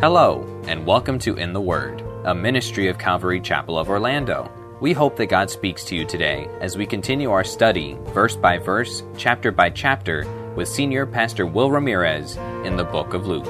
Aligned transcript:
Hello, 0.00 0.46
and 0.68 0.86
welcome 0.86 1.18
to 1.18 1.34
In 1.34 1.52
the 1.52 1.60
Word, 1.60 2.04
a 2.22 2.32
ministry 2.32 2.86
of 2.86 2.98
Calvary 2.98 3.40
Chapel 3.40 3.76
of 3.76 3.88
Orlando. 3.88 4.48
We 4.80 4.92
hope 4.92 5.16
that 5.16 5.26
God 5.26 5.50
speaks 5.50 5.82
to 5.86 5.96
you 5.96 6.04
today 6.04 6.48
as 6.60 6.78
we 6.78 6.86
continue 6.86 7.32
our 7.32 7.42
study, 7.42 7.98
verse 8.14 8.36
by 8.36 8.58
verse, 8.58 9.02
chapter 9.16 9.50
by 9.50 9.70
chapter, 9.70 10.24
with 10.54 10.68
Senior 10.68 11.04
Pastor 11.04 11.46
Will 11.46 11.72
Ramirez 11.72 12.36
in 12.64 12.76
the 12.76 12.84
book 12.84 13.12
of 13.12 13.26
Luke. 13.26 13.44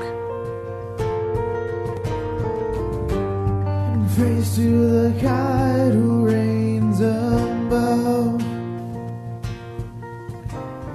Praise 4.17 4.57
to 4.57 4.89
the 4.89 5.21
God 5.21 5.93
who 5.93 6.25
reigns 6.25 7.01
above. 7.03 8.43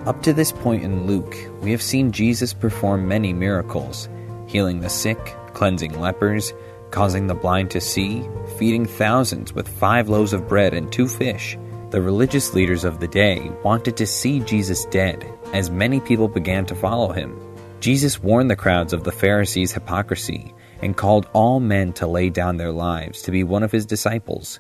Up 0.07 0.19
to 0.23 0.33
this 0.33 0.51
point 0.51 0.83
in 0.83 1.05
Luke, 1.05 1.37
we 1.61 1.69
have 1.69 1.83
seen 1.83 2.11
Jesus 2.11 2.55
perform 2.55 3.07
many 3.07 3.33
miracles, 3.33 4.09
healing 4.47 4.79
the 4.79 4.89
sick, 4.89 5.35
cleansing 5.53 5.99
lepers, 5.99 6.53
causing 6.91 7.27
the 7.27 7.35
blind 7.35 7.71
to 7.71 7.81
see, 7.81 8.27
feeding 8.57 8.85
thousands 8.85 9.53
with 9.53 9.67
five 9.67 10.09
loaves 10.09 10.33
of 10.33 10.47
bread 10.47 10.73
and 10.73 10.91
two 10.91 11.07
fish. 11.07 11.57
The 11.89 12.01
religious 12.01 12.53
leaders 12.53 12.83
of 12.83 12.99
the 12.99 13.07
day 13.07 13.51
wanted 13.63 13.97
to 13.97 14.07
see 14.07 14.39
Jesus 14.39 14.85
dead, 14.85 15.31
as 15.53 15.69
many 15.69 15.99
people 15.99 16.27
began 16.27 16.65
to 16.65 16.75
follow 16.75 17.11
him. 17.11 17.39
Jesus 17.79 18.21
warned 18.21 18.49
the 18.49 18.55
crowds 18.55 18.93
of 18.93 19.03
the 19.03 19.11
Pharisees' 19.11 19.73
hypocrisy 19.73 20.53
and 20.81 20.97
called 20.97 21.27
all 21.33 21.59
men 21.59 21.93
to 21.93 22.07
lay 22.07 22.29
down 22.29 22.57
their 22.57 22.71
lives 22.71 23.21
to 23.23 23.31
be 23.31 23.43
one 23.43 23.63
of 23.63 23.71
his 23.71 23.85
disciples. 23.85 24.59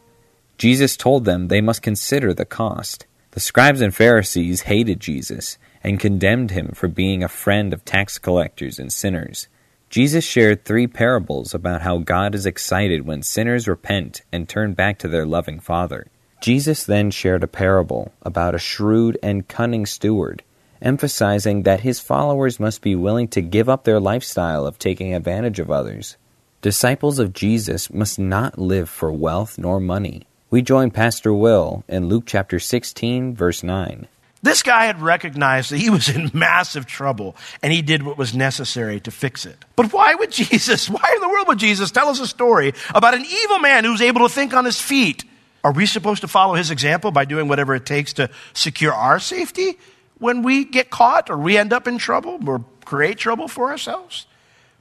Jesus 0.57 0.95
told 0.95 1.25
them 1.25 1.47
they 1.47 1.61
must 1.61 1.81
consider 1.81 2.33
the 2.33 2.45
cost. 2.45 3.07
The 3.31 3.39
scribes 3.39 3.81
and 3.81 3.95
Pharisees 3.95 4.61
hated 4.61 4.99
Jesus 4.99 5.57
and 5.83 5.99
condemned 5.99 6.51
him 6.51 6.71
for 6.73 6.87
being 6.87 7.23
a 7.23 7.27
friend 7.27 7.73
of 7.73 7.83
tax 7.83 8.17
collectors 8.17 8.79
and 8.79 8.91
sinners. 8.91 9.47
Jesus 9.93 10.23
shared 10.25 10.65
three 10.65 10.87
parables 10.87 11.53
about 11.53 11.83
how 11.83 11.99
God 11.99 12.33
is 12.33 12.47
excited 12.47 13.05
when 13.05 13.21
sinners 13.21 13.67
repent 13.67 14.23
and 14.31 14.49
turn 14.49 14.73
back 14.73 14.97
to 14.97 15.07
their 15.07 15.23
loving 15.23 15.59
Father. 15.59 16.07
Jesus 16.41 16.83
then 16.83 17.11
shared 17.11 17.43
a 17.43 17.47
parable 17.47 18.11
about 18.23 18.55
a 18.55 18.57
shrewd 18.57 19.19
and 19.21 19.47
cunning 19.47 19.85
steward, 19.85 20.41
emphasizing 20.81 21.61
that 21.61 21.81
his 21.81 21.99
followers 21.99 22.59
must 22.59 22.81
be 22.81 22.95
willing 22.95 23.27
to 23.27 23.41
give 23.43 23.69
up 23.69 23.83
their 23.83 23.99
lifestyle 23.99 24.65
of 24.65 24.79
taking 24.79 25.13
advantage 25.13 25.59
of 25.59 25.69
others. 25.69 26.17
Disciples 26.63 27.19
of 27.19 27.31
Jesus 27.31 27.93
must 27.93 28.17
not 28.17 28.57
live 28.57 28.89
for 28.89 29.11
wealth 29.11 29.59
nor 29.59 29.79
money. 29.79 30.25
We 30.49 30.63
join 30.63 30.89
Pastor 30.89 31.31
Will 31.31 31.83
in 31.87 32.07
Luke 32.07 32.23
chapter 32.25 32.57
16, 32.57 33.35
verse 33.35 33.61
9. 33.61 34.07
This 34.43 34.61
guy 34.61 34.85
had 34.85 35.01
recognized 35.01 35.71
that 35.71 35.77
he 35.77 35.89
was 35.89 36.09
in 36.09 36.29
massive 36.33 36.85
trouble 36.85 37.37
and 37.63 37.71
he 37.71 37.81
did 37.81 38.03
what 38.03 38.17
was 38.17 38.35
necessary 38.35 38.99
to 38.99 39.09
fix 39.09 39.45
it. 39.45 39.57
But 39.77 39.93
why 39.93 40.13
would 40.15 40.31
Jesus, 40.31 40.89
why 40.89 41.11
in 41.15 41.21
the 41.21 41.29
world 41.29 41.47
would 41.47 41.59
Jesus 41.59 41.91
tell 41.91 42.09
us 42.09 42.19
a 42.19 42.27
story 42.27 42.73
about 42.93 43.13
an 43.13 43.25
evil 43.25 43.59
man 43.59 43.85
who's 43.85 44.01
able 44.01 44.27
to 44.27 44.33
think 44.33 44.53
on 44.53 44.65
his 44.65 44.79
feet? 44.79 45.23
Are 45.63 45.71
we 45.71 45.85
supposed 45.85 46.21
to 46.21 46.27
follow 46.27 46.55
his 46.55 46.71
example 46.71 47.09
by 47.09 47.23
doing 47.23 47.47
whatever 47.47 47.73
it 47.73 47.85
takes 47.85 48.11
to 48.13 48.29
secure 48.53 48.93
our 48.93 49.17
safety 49.17 49.79
when 50.19 50.43
we 50.43 50.65
get 50.65 50.89
caught 50.89 51.29
or 51.29 51.37
we 51.37 51.57
end 51.57 51.71
up 51.71 51.87
in 51.87 51.97
trouble 51.97 52.37
or 52.45 52.65
create 52.83 53.17
trouble 53.17 53.47
for 53.47 53.71
ourselves? 53.71 54.27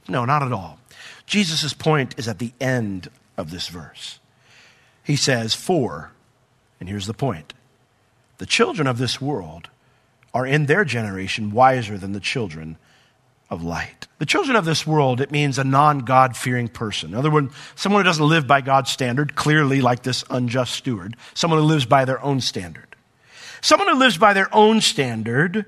No, 0.09 0.25
not 0.25 0.43
at 0.43 0.51
all. 0.51 0.77
Jesus' 1.25 1.71
point 1.71 2.15
is 2.17 2.27
at 2.27 2.39
the 2.39 2.51
end 2.59 3.07
of 3.37 3.49
this 3.49 3.69
verse. 3.69 4.19
He 5.05 5.15
says, 5.15 5.55
For, 5.55 6.11
and 6.81 6.89
here's 6.89 7.07
the 7.07 7.13
point 7.13 7.53
the 8.37 8.45
children 8.45 8.87
of 8.87 8.97
this 8.97 9.21
world 9.21 9.69
are 10.33 10.45
in 10.45 10.65
their 10.65 10.83
generation 10.83 11.51
wiser 11.51 11.97
than 11.97 12.13
the 12.13 12.19
children 12.19 12.77
of 13.49 13.63
light. 13.63 14.07
The 14.17 14.25
children 14.25 14.55
of 14.55 14.65
this 14.65 14.87
world, 14.87 15.21
it 15.21 15.31
means 15.31 15.59
a 15.59 15.63
non 15.63 15.99
God 15.99 16.35
fearing 16.35 16.67
person. 16.67 17.11
In 17.11 17.15
other 17.15 17.29
words, 17.29 17.53
someone 17.75 18.01
who 18.01 18.05
doesn't 18.05 18.27
live 18.27 18.47
by 18.47 18.61
God's 18.61 18.89
standard, 18.89 19.35
clearly 19.35 19.79
like 19.81 20.03
this 20.03 20.23
unjust 20.29 20.73
steward, 20.73 21.15
someone 21.33 21.59
who 21.59 21.65
lives 21.65 21.85
by 21.85 22.05
their 22.05 22.21
own 22.23 22.41
standard. 22.41 22.87
Someone 23.61 23.87
who 23.87 23.95
lives 23.95 24.17
by 24.17 24.33
their 24.33 24.53
own 24.53 24.81
standard, 24.81 25.65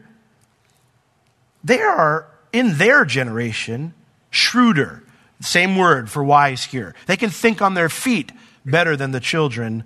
they 1.63 1.79
are 1.79 2.27
in 2.51 2.77
their 2.77 3.05
generation 3.05 3.93
shrewder. 4.31 5.03
Same 5.41 5.77
word 5.77 6.09
for 6.09 6.23
wise 6.23 6.65
here. 6.65 6.95
They 7.05 7.17
can 7.17 7.29
think 7.29 7.61
on 7.61 7.73
their 7.73 7.89
feet 7.89 8.31
better 8.65 8.97
than 8.97 9.11
the 9.11 9.19
children 9.19 9.83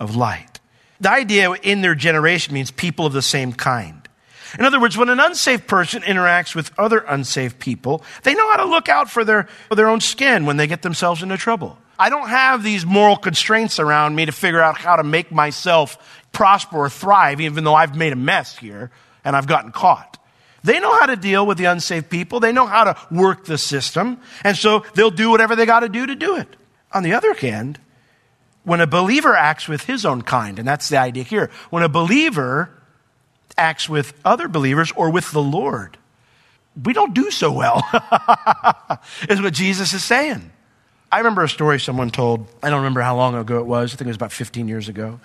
of 0.00 0.16
light. 0.16 0.55
The 1.00 1.10
idea 1.10 1.52
in 1.52 1.82
their 1.82 1.94
generation 1.94 2.54
means 2.54 2.70
people 2.70 3.06
of 3.06 3.12
the 3.12 3.22
same 3.22 3.52
kind. 3.52 4.06
In 4.58 4.64
other 4.64 4.80
words, 4.80 4.96
when 4.96 5.08
an 5.08 5.20
unsaved 5.20 5.66
person 5.66 6.02
interacts 6.02 6.54
with 6.54 6.70
other 6.78 6.98
unsaved 6.98 7.58
people, 7.58 8.02
they 8.22 8.34
know 8.34 8.50
how 8.50 8.58
to 8.58 8.70
look 8.70 8.88
out 8.88 9.10
for 9.10 9.24
their, 9.24 9.48
for 9.68 9.74
their 9.74 9.88
own 9.88 10.00
skin 10.00 10.46
when 10.46 10.56
they 10.56 10.66
get 10.66 10.82
themselves 10.82 11.22
into 11.22 11.36
trouble. 11.36 11.78
I 11.98 12.10
don't 12.10 12.28
have 12.28 12.62
these 12.62 12.84
moral 12.86 13.16
constraints 13.16 13.78
around 13.78 14.14
me 14.14 14.26
to 14.26 14.32
figure 14.32 14.60
out 14.60 14.76
how 14.76 14.96
to 14.96 15.04
make 15.04 15.32
myself 15.32 16.22
prosper 16.32 16.76
or 16.76 16.90
thrive, 16.90 17.40
even 17.40 17.64
though 17.64 17.74
I've 17.74 17.96
made 17.96 18.12
a 18.12 18.16
mess 18.16 18.56
here 18.56 18.90
and 19.24 19.34
I've 19.34 19.46
gotten 19.46 19.72
caught. 19.72 20.18
They 20.62 20.80
know 20.80 20.98
how 20.98 21.06
to 21.06 21.16
deal 21.16 21.46
with 21.46 21.58
the 21.58 21.66
unsaved 21.66 22.10
people. 22.10 22.40
They 22.40 22.52
know 22.52 22.66
how 22.66 22.84
to 22.84 22.96
work 23.10 23.44
the 23.44 23.56
system. 23.56 24.20
And 24.42 24.56
so 24.56 24.84
they'll 24.94 25.10
do 25.10 25.30
whatever 25.30 25.56
they 25.56 25.64
got 25.64 25.80
to 25.80 25.88
do 25.88 26.06
to 26.06 26.14
do 26.14 26.36
it. 26.36 26.48
On 26.92 27.02
the 27.02 27.14
other 27.14 27.34
hand, 27.34 27.78
when 28.66 28.80
a 28.80 28.86
believer 28.86 29.36
acts 29.36 29.68
with 29.68 29.84
his 29.84 30.04
own 30.04 30.22
kind, 30.22 30.58
and 30.58 30.66
that's 30.66 30.88
the 30.88 30.96
idea 30.96 31.22
here, 31.22 31.50
when 31.70 31.84
a 31.84 31.88
believer 31.88 32.68
acts 33.56 33.88
with 33.88 34.12
other 34.24 34.48
believers 34.48 34.90
or 34.96 35.08
with 35.08 35.30
the 35.30 35.40
Lord, 35.40 35.96
we 36.84 36.92
don't 36.92 37.14
do 37.14 37.30
so 37.30 37.52
well, 37.52 37.80
is 39.30 39.40
what 39.40 39.54
Jesus 39.54 39.92
is 39.92 40.02
saying. 40.02 40.50
I 41.12 41.18
remember 41.18 41.44
a 41.44 41.48
story 41.48 41.78
someone 41.78 42.10
told. 42.10 42.48
I 42.60 42.68
don't 42.68 42.80
remember 42.80 43.02
how 43.02 43.14
long 43.14 43.36
ago 43.36 43.60
it 43.60 43.66
was. 43.66 43.94
I 43.94 43.96
think 43.96 44.06
it 44.06 44.10
was 44.10 44.16
about 44.16 44.32
15 44.32 44.66
years 44.66 44.88
ago. 44.88 45.20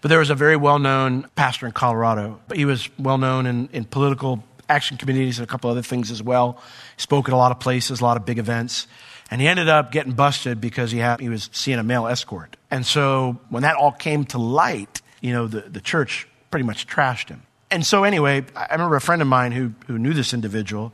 But 0.00 0.08
there 0.08 0.20
was 0.20 0.30
a 0.30 0.36
very 0.36 0.56
well 0.56 0.78
known 0.78 1.28
pastor 1.34 1.66
in 1.66 1.72
Colorado. 1.72 2.38
He 2.54 2.64
was 2.64 2.88
well 2.96 3.18
known 3.18 3.46
in, 3.46 3.68
in 3.72 3.86
political 3.86 4.44
action 4.68 4.98
communities 4.98 5.40
and 5.40 5.48
a 5.48 5.50
couple 5.50 5.68
other 5.68 5.82
things 5.82 6.12
as 6.12 6.22
well. 6.22 6.62
He 6.96 7.02
spoke 7.02 7.28
at 7.28 7.34
a 7.34 7.36
lot 7.36 7.50
of 7.50 7.58
places, 7.58 8.00
a 8.00 8.04
lot 8.04 8.16
of 8.16 8.24
big 8.24 8.38
events. 8.38 8.86
And 9.30 9.40
he 9.40 9.48
ended 9.48 9.68
up 9.68 9.90
getting 9.90 10.12
busted 10.12 10.60
because 10.60 10.90
he, 10.92 10.98
had, 10.98 11.20
he 11.20 11.28
was 11.28 11.48
seeing 11.52 11.78
a 11.78 11.82
male 11.82 12.06
escort. 12.06 12.56
And 12.70 12.84
so 12.84 13.38
when 13.48 13.62
that 13.62 13.76
all 13.76 13.92
came 13.92 14.24
to 14.26 14.38
light, 14.38 15.00
you 15.20 15.32
know, 15.32 15.46
the, 15.46 15.62
the 15.62 15.80
church 15.80 16.28
pretty 16.50 16.64
much 16.64 16.86
trashed 16.86 17.28
him. 17.28 17.42
And 17.70 17.84
so 17.84 18.04
anyway, 18.04 18.44
I 18.54 18.72
remember 18.72 18.96
a 18.96 19.00
friend 19.00 19.22
of 19.22 19.28
mine 19.28 19.52
who, 19.52 19.72
who 19.86 19.98
knew 19.98 20.12
this 20.12 20.34
individual. 20.34 20.92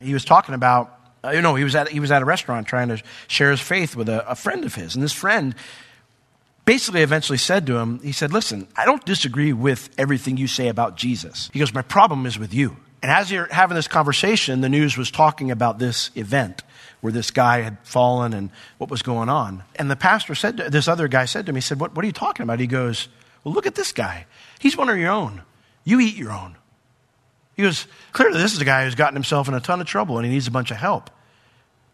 He 0.00 0.12
was 0.12 0.24
talking 0.24 0.54
about, 0.54 0.98
uh, 1.22 1.30
you 1.30 1.42
know, 1.42 1.54
he 1.54 1.64
was, 1.64 1.74
at, 1.74 1.88
he 1.88 2.00
was 2.00 2.10
at 2.10 2.22
a 2.22 2.24
restaurant 2.24 2.66
trying 2.66 2.88
to 2.88 3.02
share 3.26 3.50
his 3.50 3.60
faith 3.60 3.94
with 3.94 4.08
a, 4.08 4.28
a 4.28 4.34
friend 4.34 4.64
of 4.64 4.74
his. 4.74 4.94
And 4.94 5.02
this 5.02 5.12
friend 5.12 5.54
basically 6.64 7.02
eventually 7.02 7.38
said 7.38 7.66
to 7.66 7.76
him, 7.76 8.00
he 8.00 8.12
said, 8.12 8.32
listen, 8.32 8.66
I 8.76 8.84
don't 8.84 9.04
disagree 9.04 9.52
with 9.52 9.90
everything 9.96 10.36
you 10.36 10.48
say 10.48 10.68
about 10.68 10.96
Jesus. 10.96 11.50
He 11.52 11.58
goes, 11.58 11.72
my 11.72 11.82
problem 11.82 12.26
is 12.26 12.38
with 12.38 12.52
you. 12.52 12.76
And 13.02 13.12
as 13.12 13.30
you're 13.30 13.46
having 13.52 13.76
this 13.76 13.88
conversation, 13.88 14.60
the 14.60 14.68
news 14.68 14.96
was 14.96 15.10
talking 15.10 15.50
about 15.50 15.78
this 15.78 16.10
event 16.16 16.62
where 17.00 17.12
this 17.12 17.30
guy 17.30 17.60
had 17.60 17.78
fallen 17.84 18.32
and 18.32 18.50
what 18.78 18.90
was 18.90 19.02
going 19.02 19.28
on. 19.28 19.62
And 19.76 19.90
the 19.90 19.96
pastor 19.96 20.34
said, 20.34 20.56
to, 20.56 20.70
this 20.70 20.88
other 20.88 21.08
guy 21.08 21.26
said 21.26 21.46
to 21.46 21.52
me, 21.52 21.58
he 21.58 21.62
said, 21.62 21.80
what, 21.80 21.94
what 21.94 22.04
are 22.04 22.06
you 22.06 22.12
talking 22.12 22.42
about? 22.42 22.60
He 22.60 22.66
goes, 22.66 23.08
well, 23.44 23.54
look 23.54 23.66
at 23.66 23.74
this 23.74 23.92
guy. 23.92 24.26
He's 24.58 24.76
one 24.76 24.88
of 24.88 24.98
your 24.98 25.10
own. 25.10 25.42
You 25.84 26.00
eat 26.00 26.16
your 26.16 26.32
own. 26.32 26.56
He 27.54 27.62
goes, 27.62 27.86
clearly 28.12 28.38
this 28.38 28.52
is 28.52 28.60
a 28.60 28.64
guy 28.64 28.84
who's 28.84 28.94
gotten 28.94 29.14
himself 29.14 29.48
in 29.48 29.54
a 29.54 29.60
ton 29.60 29.80
of 29.80 29.86
trouble 29.86 30.18
and 30.18 30.26
he 30.26 30.32
needs 30.32 30.46
a 30.46 30.52
bunch 30.52 30.70
of 30.70 30.76
help. 30.76 31.10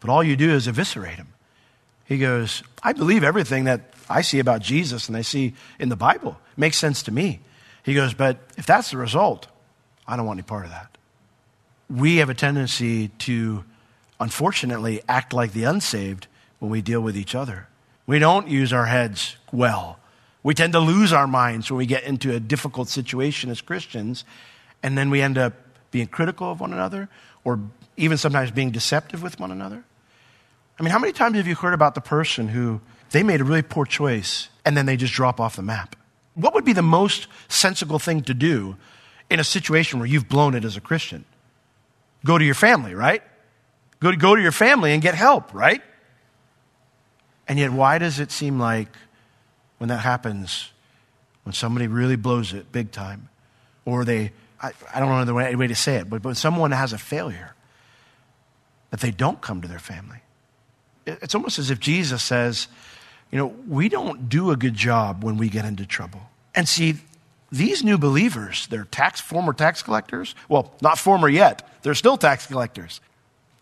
But 0.01 0.11
all 0.11 0.23
you 0.23 0.37
do 0.37 0.51
is 0.51 0.69
eviscerate 0.69 1.17
him. 1.17 1.29
He 2.05 2.19
goes, 2.19 2.63
I 2.83 2.93
believe 2.93 3.25
everything 3.25 3.65
that 3.65 3.95
I 4.09 4.21
see 4.21 4.39
about 4.39 4.61
Jesus 4.61 5.09
and 5.09 5.17
I 5.17 5.23
see 5.23 5.55
in 5.79 5.89
the 5.89 5.97
Bible. 5.97 6.39
It 6.53 6.59
makes 6.59 6.77
sense 6.77 7.03
to 7.05 7.13
me. 7.13 7.41
He 7.83 7.95
goes, 7.95 8.15
but 8.15 8.39
if 8.57 8.67
that's 8.67 8.91
the 8.91 8.99
result, 8.99 9.47
I 10.07 10.17
don't 10.17 10.27
want 10.27 10.39
any 10.39 10.47
part 10.47 10.65
of 10.65 10.71
that. 10.71 10.97
We 11.89 12.17
have 12.17 12.29
a 12.29 12.35
tendency 12.35 13.09
to, 13.09 13.65
unfortunately, 14.21 15.03
act 15.09 15.33
like 15.33 15.53
the 15.53 15.65
unsaved 15.65 16.27
when 16.59 16.71
we 16.71 16.83
deal 16.83 17.01
with 17.01 17.17
each 17.17 17.35
other. 17.35 17.69
We 18.07 18.19
don't 18.19 18.49
use 18.49 18.73
our 18.73 18.87
heads 18.87 19.37
well. 19.53 19.99
We 20.43 20.55
tend 20.55 20.75
to 20.75 20.81
lose 20.81 21.13
our 21.13 21.27
minds 21.27 21.71
when 21.71 21.79
we 21.79 21.87
get 21.87 22.05
into 22.05 22.35
a 22.35 22.41
difficult 22.41 22.89
situation 22.89 23.51
as 23.51 23.61
Christians, 23.61 24.25
and 24.83 24.97
then 24.97 25.11
we 25.11 25.23
end 25.23 25.39
up 25.39 25.55
being 25.91 26.07
critical 26.07 26.51
of 26.51 26.61
one 26.61 26.73
another 26.73 27.09
or 27.45 27.61
even 27.97 28.19
sometimes 28.19 28.51
being 28.51 28.71
deceptive 28.71 29.23
with 29.23 29.39
one 29.39 29.51
another. 29.51 29.85
I 30.79 30.83
mean, 30.83 30.91
how 30.91 30.99
many 30.99 31.13
times 31.13 31.37
have 31.37 31.47
you 31.47 31.55
heard 31.55 31.75
about 31.75 31.95
the 31.95 32.01
person 32.01 32.49
who 32.49 32.81
they 33.11 33.23
made 33.23 33.41
a 33.41 33.45
really 33.45 33.63
poor 33.63 33.87
choice 33.87 34.49
and 34.65 34.77
then 34.77 34.87
they 34.87 34.97
just 34.97 35.15
drop 35.15 35.41
off 35.41 35.57
the 35.57 35.63
map? 35.63 35.97
What 36.35 36.55
would 36.55 36.65
be 36.65 36.73
the 36.73 36.83
most 36.83 37.29
sensible 37.49 37.99
thing 37.99 38.23
to 38.23 38.35
do 38.35 38.77
in 39.31 39.39
a 39.39 39.45
situation 39.45 40.01
where 40.01 40.09
you've 40.09 40.29
blown 40.29 40.55
it 40.55 40.65
as 40.65 40.77
a 40.77 40.81
Christian? 40.81 41.25
Go 42.25 42.39
to 42.39 42.45
your 42.45 42.55
family, 42.55 42.95
right? 42.95 43.23
Go 44.05 44.11
to, 44.11 44.19
go 44.19 44.37
to 44.37 44.43
your 44.43 44.53
family 44.53 44.93
and 44.93 45.01
get 45.01 45.15
help, 45.15 45.55
right? 45.55 45.81
And 47.49 47.59
yet, 47.59 47.73
why 47.73 47.97
does 47.97 48.21
it 48.21 48.31
seem 48.31 48.61
like 48.61 48.91
when 49.79 49.89
that 49.89 50.01
happens, 50.01 50.71
when 51.45 51.55
somebody 51.55 51.87
really 51.87 52.17
blows 52.17 52.53
it 52.53 52.71
big 52.71 52.93
time, 52.93 53.31
or 53.87 54.05
they, 54.05 54.33
I, 54.61 54.73
I 54.95 55.01
don't 55.01 55.09
know 55.09 55.25
the 55.25 55.33
way, 55.33 55.55
way 55.55 55.69
to 55.69 55.75
say 55.75 55.97
it, 55.97 56.11
but 56.11 56.23
when 56.23 56.35
someone 56.35 56.71
has 56.73 56.93
a 56.93 56.99
failure, 56.99 57.55
that 58.91 59.01
they 59.01 59.11
don't 59.11 59.41
come 59.41 59.63
to 59.63 59.69
their 59.69 59.79
family. 59.79 60.19
it's 61.07 61.35
almost 61.35 61.59
as 61.59 61.71
if 61.71 61.81
Jesus 61.81 62.23
says, 62.23 62.69
you 63.31 63.39
know, 63.39 63.55
we 63.67 63.89
don't 63.89 64.29
do 64.29 64.51
a 64.51 64.57
good 64.57 64.75
job 64.75 65.25
when 65.25 65.39
we 65.39 65.49
get 65.49 65.65
into 65.65 65.87
trouble. 65.87 66.21
And 66.55 66.69
see, 66.69 66.97
these 67.51 67.83
new 67.83 67.97
believers, 67.97 68.67
they're 68.67 68.85
tax, 68.85 69.23
former 69.23 69.55
tax 69.55 69.83
collectors. 69.83 70.35
Well, 70.51 70.75
not 70.83 70.99
former 70.99 71.31
yet. 71.31 71.67
They're 71.81 71.95
still 71.95 72.19
tax 72.19 72.47
collectors. 72.47 73.01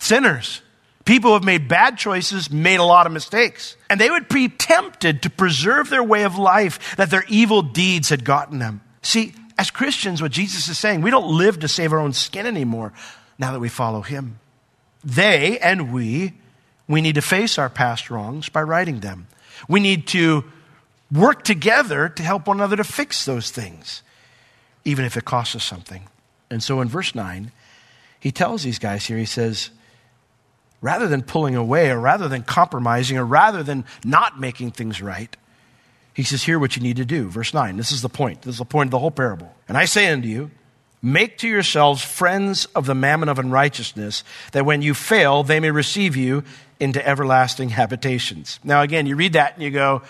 Sinners. 0.03 0.63
People 1.05 1.31
who 1.31 1.35
have 1.35 1.45
made 1.45 1.69
bad 1.69 1.97
choices, 1.97 2.51
made 2.51 2.81
a 2.81 2.85
lot 2.85 3.07
of 3.07 3.13
mistakes. 3.13 3.77
And 3.89 4.01
they 4.01 4.11
would 4.11 4.29
be 4.29 4.49
tempted 4.49 5.23
to 5.23 5.31
preserve 5.31 5.91
their 5.91 6.03
way 6.03 6.25
of 6.25 6.37
life 6.37 6.97
that 6.97 7.09
their 7.09 7.25
evil 7.29 7.63
deeds 7.63 8.09
had 8.09 8.25
gotten 8.25 8.59
them. 8.59 8.81
See, 9.03 9.33
as 9.57 9.71
Christians, 9.71 10.21
what 10.21 10.33
Jesus 10.33 10.69
is 10.69 10.77
saying, 10.77 11.03
we 11.03 11.11
don't 11.11 11.37
live 11.37 11.61
to 11.61 11.69
save 11.69 11.93
our 11.93 12.01
own 12.01 12.13
skin 12.13 12.47
anymore 12.47 12.93
now 13.39 13.53
that 13.53 13.61
we 13.61 13.69
follow 13.69 14.03
Him. 14.03 14.41
They 15.05 15.59
and 15.61 15.93
we, 15.93 16.35
we 16.89 17.01
need 17.01 17.15
to 17.15 17.23
face 17.23 17.57
our 17.57 17.71
past 17.71 18.11
wrongs 18.11 18.49
by 18.49 18.63
righting 18.63 19.01
them. 19.01 19.29
We 19.69 19.79
need 19.79 20.09
to 20.09 20.45
work 21.13 21.45
together 21.45 22.09
to 22.09 22.23
help 22.25 22.49
one 22.49 22.57
another 22.57 22.77
to 22.77 22.85
fix 22.85 23.25
those 23.25 23.51
things, 23.51 24.03
even 24.85 25.05
if 25.05 25.17
it 25.17 25.25
costs 25.25 25.55
us 25.55 25.65
something. 25.65 26.09
And 26.51 26.61
so 26.61 26.81
in 26.81 26.89
verse 26.89 27.15
9, 27.15 27.53
he 28.19 28.33
tells 28.33 28.65
these 28.65 28.81
guys 28.81 29.07
here, 29.07 29.19
he 29.19 29.27
says, 29.27 29.71
rather 30.83 31.09
than 31.09 31.23
pulling 31.23 31.57
away 31.57 31.91
or 31.91 31.99
rather 31.99 32.29
than 32.29 32.43
compromising 32.43 33.17
or 33.17 33.25
rather 33.25 33.63
than 33.63 33.87
not 34.05 34.39
making 34.39 34.73
things 34.73 35.01
right, 35.01 35.35
he 36.13 36.23
says, 36.23 36.43
Here 36.43 36.59
what 36.59 36.77
you 36.77 36.83
need 36.83 36.97
to 36.97 37.07
do. 37.07 37.29
Verse 37.29 37.55
9. 37.55 37.79
This 37.79 37.93
is 37.93 38.03
the 38.03 38.11
point. 38.11 38.43
This 38.43 38.57
is 38.57 38.59
the 38.59 38.67
point 38.67 38.89
of 38.89 38.91
the 38.91 38.99
whole 38.99 39.11
parable. 39.11 39.55
And 39.69 39.79
I 39.79 39.87
say 39.87 40.13
unto 40.13 40.29
you, 40.29 40.51
Make 41.01 41.39
to 41.39 41.49
yourselves 41.49 42.03
friends 42.03 42.67
of 42.77 42.87
the 42.87 42.95
mammon 42.95 43.29
of 43.29 43.39
unrighteousness, 43.41 44.23
that 44.53 44.65
when 44.65 44.83
you 44.83 44.95
fail, 44.95 45.43
they 45.43 45.59
may 45.59 45.73
receive 45.73 46.15
you 46.15 46.45
into 46.79 47.05
everlasting 47.07 47.71
habitations. 47.71 48.61
Now, 48.63 48.83
again, 48.83 49.07
you 49.07 49.17
read 49.17 49.33
that 49.33 49.55
and 49.55 49.63
you 49.63 49.71
go, 49.71 50.03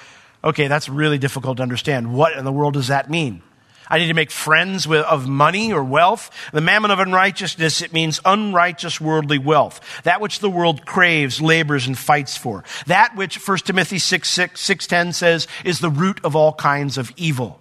okay, 0.45 0.69
that's 0.69 0.89
really 0.89 1.19
difficult 1.19 1.59
to 1.59 1.63
understand. 1.63 2.13
What 2.13 2.37
in 2.37 2.45
the 2.45 2.53
world 2.53 2.75
does 2.75 2.89
that 2.89 3.09
mean? 3.09 3.43
I 3.89 3.99
need 3.99 4.09
to 4.09 4.15
make 4.15 4.31
friends 4.31 4.87
with, 4.87 5.05
of 5.05 5.29
money 5.29 5.73
or 5.73 5.85
wealth. 5.85 6.31
The 6.53 6.61
mammon 6.61 6.91
of 6.91 6.99
unrighteousness, 6.99 7.83
it 7.83 7.93
means 7.93 8.21
unrighteous 8.25 9.01
worldly 9.01 9.39
wealth. 9.39 9.81
That 10.05 10.21
which 10.21 10.39
the 10.39 10.51
world 10.51 10.87
craves, 10.87 11.41
labors, 11.41 11.87
and 11.87 11.99
fights 11.99 12.37
for. 12.37 12.65
That 12.87 13.17
which 13.17 13.47
1 13.47 13.59
Timothy 13.59 13.99
6, 13.99 14.29
6, 14.29 14.61
6 14.61 14.87
says 15.17 15.47
is 15.65 15.81
the 15.81 15.91
root 15.91 16.21
of 16.25 16.37
all 16.37 16.53
kinds 16.53 16.99
of 16.99 17.13
evil. 17.17 17.61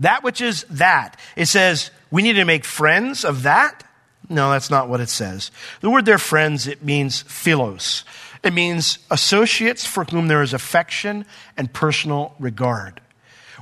That 0.00 0.22
which 0.22 0.40
is 0.40 0.64
that. 0.70 1.18
It 1.36 1.46
says, 1.46 1.90
we 2.10 2.22
need 2.22 2.34
to 2.34 2.44
make 2.44 2.64
friends 2.64 3.24
of 3.24 3.42
that? 3.42 3.84
No, 4.28 4.50
that's 4.50 4.70
not 4.70 4.88
what 4.88 5.00
it 5.00 5.08
says. 5.08 5.50
The 5.80 5.90
word 5.90 6.04
there, 6.04 6.18
friends, 6.18 6.66
it 6.66 6.84
means 6.84 7.22
philos. 7.22 8.04
It 8.42 8.52
means 8.52 8.98
associates 9.10 9.84
for 9.84 10.04
whom 10.04 10.28
there 10.28 10.42
is 10.42 10.52
affection 10.52 11.24
and 11.56 11.72
personal 11.72 12.34
regard. 12.38 13.00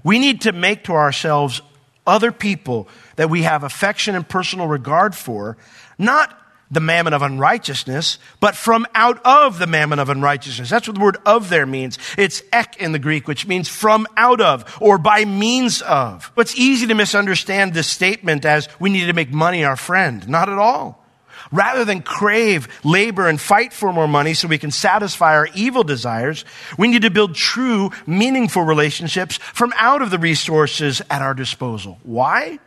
We 0.06 0.20
need 0.20 0.42
to 0.42 0.52
make 0.52 0.84
to 0.84 0.92
ourselves 0.92 1.60
other 2.06 2.30
people 2.30 2.86
that 3.16 3.28
we 3.28 3.42
have 3.42 3.64
affection 3.64 4.14
and 4.14 4.26
personal 4.26 4.68
regard 4.68 5.16
for, 5.16 5.56
not 5.98 6.32
the 6.70 6.78
mammon 6.78 7.12
of 7.12 7.22
unrighteousness, 7.22 8.20
but 8.38 8.54
from 8.54 8.86
out 8.94 9.20
of 9.26 9.58
the 9.58 9.66
mammon 9.66 9.98
of 9.98 10.08
unrighteousness. 10.08 10.70
That's 10.70 10.86
what 10.86 10.94
the 10.94 11.02
word 11.02 11.16
of 11.26 11.48
there 11.48 11.66
means. 11.66 11.98
It's 12.16 12.40
ek 12.52 12.76
in 12.78 12.92
the 12.92 13.00
Greek, 13.00 13.26
which 13.26 13.48
means 13.48 13.68
from 13.68 14.06
out 14.16 14.40
of 14.40 14.78
or 14.80 14.96
by 14.96 15.24
means 15.24 15.82
of. 15.82 16.30
It's 16.36 16.56
easy 16.56 16.86
to 16.86 16.94
misunderstand 16.94 17.74
this 17.74 17.88
statement 17.88 18.44
as 18.44 18.68
we 18.78 18.90
need 18.90 19.06
to 19.06 19.12
make 19.12 19.32
money 19.32 19.64
our 19.64 19.74
friend. 19.74 20.28
Not 20.28 20.48
at 20.48 20.58
all. 20.58 21.04
Rather 21.52 21.84
than 21.84 22.02
crave, 22.02 22.68
labor, 22.84 23.28
and 23.28 23.40
fight 23.40 23.72
for 23.72 23.92
more 23.92 24.08
money 24.08 24.34
so 24.34 24.48
we 24.48 24.58
can 24.58 24.70
satisfy 24.70 25.34
our 25.34 25.48
evil 25.54 25.84
desires, 25.84 26.44
we 26.76 26.88
need 26.88 27.02
to 27.02 27.10
build 27.10 27.34
true, 27.34 27.90
meaningful 28.06 28.62
relationships 28.62 29.36
from 29.38 29.72
out 29.76 30.02
of 30.02 30.10
the 30.10 30.18
resources 30.18 31.02
at 31.10 31.22
our 31.22 31.34
disposal. 31.34 31.98
Why? 32.02 32.58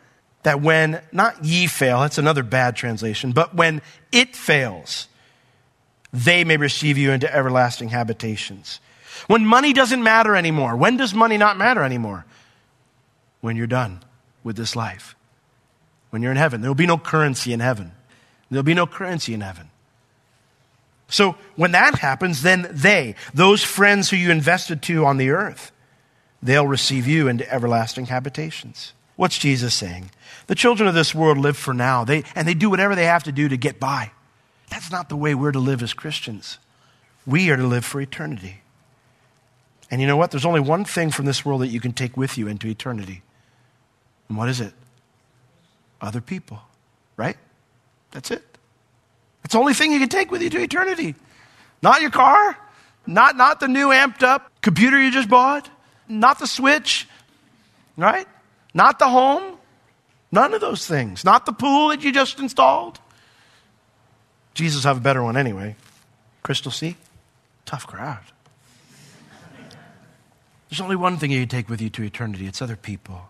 that 0.42 0.60
when, 0.60 1.00
not 1.12 1.44
ye 1.44 1.66
fail, 1.66 2.00
that's 2.00 2.18
another 2.18 2.42
bad 2.42 2.76
translation, 2.76 3.32
but 3.32 3.54
when 3.54 3.82
it 4.10 4.34
fails, 4.34 5.06
they 6.12 6.44
may 6.44 6.56
receive 6.56 6.98
you 6.98 7.12
into 7.12 7.32
everlasting 7.32 7.90
habitations. 7.90 8.80
When 9.26 9.44
money 9.44 9.72
doesn't 9.72 10.02
matter 10.02 10.34
anymore, 10.34 10.76
when 10.76 10.96
does 10.96 11.14
money 11.14 11.36
not 11.36 11.58
matter 11.58 11.82
anymore? 11.82 12.24
When 13.40 13.56
you're 13.56 13.66
done 13.66 14.02
with 14.42 14.56
this 14.56 14.74
life. 14.74 15.14
When 16.10 16.22
you're 16.22 16.32
in 16.32 16.36
heaven. 16.36 16.60
There'll 16.60 16.74
be 16.74 16.86
no 16.86 16.98
currency 16.98 17.52
in 17.52 17.60
heaven. 17.60 17.92
There'll 18.50 18.62
be 18.62 18.74
no 18.74 18.86
currency 18.86 19.32
in 19.32 19.40
heaven. 19.40 19.70
So 21.08 21.36
when 21.56 21.72
that 21.72 21.96
happens, 21.96 22.42
then 22.42 22.68
they, 22.70 23.16
those 23.34 23.62
friends 23.62 24.10
who 24.10 24.16
you 24.16 24.30
invested 24.30 24.82
to 24.82 25.04
on 25.04 25.16
the 25.16 25.30
earth, 25.30 25.72
they'll 26.42 26.66
receive 26.66 27.06
you 27.06 27.28
into 27.28 27.50
everlasting 27.52 28.06
habitations. 28.06 28.92
What's 29.16 29.38
Jesus 29.38 29.74
saying? 29.74 30.10
The 30.46 30.54
children 30.54 30.88
of 30.88 30.94
this 30.94 31.14
world 31.14 31.36
live 31.36 31.56
for 31.56 31.74
now, 31.74 32.04
they, 32.04 32.24
and 32.34 32.46
they 32.46 32.54
do 32.54 32.70
whatever 32.70 32.94
they 32.94 33.04
have 33.04 33.24
to 33.24 33.32
do 33.32 33.48
to 33.48 33.56
get 33.56 33.78
by. 33.78 34.12
That's 34.70 34.90
not 34.90 35.08
the 35.08 35.16
way 35.16 35.34
we're 35.34 35.52
to 35.52 35.58
live 35.58 35.82
as 35.82 35.92
Christians. 35.92 36.58
We 37.26 37.50
are 37.50 37.56
to 37.56 37.66
live 37.66 37.84
for 37.84 38.00
eternity. 38.00 38.62
And 39.90 40.00
you 40.00 40.06
know 40.06 40.16
what? 40.16 40.30
There's 40.30 40.46
only 40.46 40.60
one 40.60 40.84
thing 40.84 41.10
from 41.10 41.26
this 41.26 41.44
world 41.44 41.60
that 41.62 41.68
you 41.68 41.80
can 41.80 41.92
take 41.92 42.16
with 42.16 42.38
you 42.38 42.46
into 42.46 42.68
eternity. 42.68 43.22
And 44.28 44.38
what 44.38 44.48
is 44.48 44.60
it? 44.60 44.72
Other 46.00 46.20
people, 46.20 46.60
right? 47.16 47.36
That's 48.10 48.30
it. 48.30 48.42
It's 49.44 49.52
the 49.54 49.60
only 49.60 49.74
thing 49.74 49.92
you 49.92 49.98
can 49.98 50.08
take 50.08 50.30
with 50.30 50.42
you 50.42 50.50
to 50.50 50.60
eternity. 50.60 51.14
Not 51.82 52.00
your 52.02 52.10
car, 52.10 52.56
not, 53.06 53.36
not 53.36 53.60
the 53.60 53.68
new 53.68 53.88
amped 53.88 54.22
up 54.22 54.50
computer 54.60 55.00
you 55.00 55.10
just 55.10 55.28
bought, 55.28 55.68
not 56.08 56.38
the 56.38 56.46
switch, 56.46 57.08
right? 57.96 58.26
Not 58.74 58.98
the 58.98 59.08
home. 59.08 59.56
None 60.32 60.54
of 60.54 60.60
those 60.60 60.86
things. 60.86 61.24
Not 61.24 61.46
the 61.46 61.52
pool 61.52 61.88
that 61.88 62.04
you 62.04 62.12
just 62.12 62.38
installed. 62.38 63.00
Jesus 64.54 64.84
have 64.84 64.98
a 64.98 65.00
better 65.00 65.22
one 65.22 65.36
anyway. 65.36 65.76
Crystal 66.42 66.70
Sea? 66.70 66.96
Tough 67.64 67.86
crowd. 67.86 68.20
There's 70.68 70.80
only 70.80 70.96
one 70.96 71.16
thing 71.16 71.32
you 71.32 71.40
can 71.40 71.48
take 71.48 71.68
with 71.68 71.80
you 71.80 71.90
to 71.90 72.02
eternity 72.02 72.46
it's 72.46 72.62
other 72.62 72.76
people. 72.76 73.28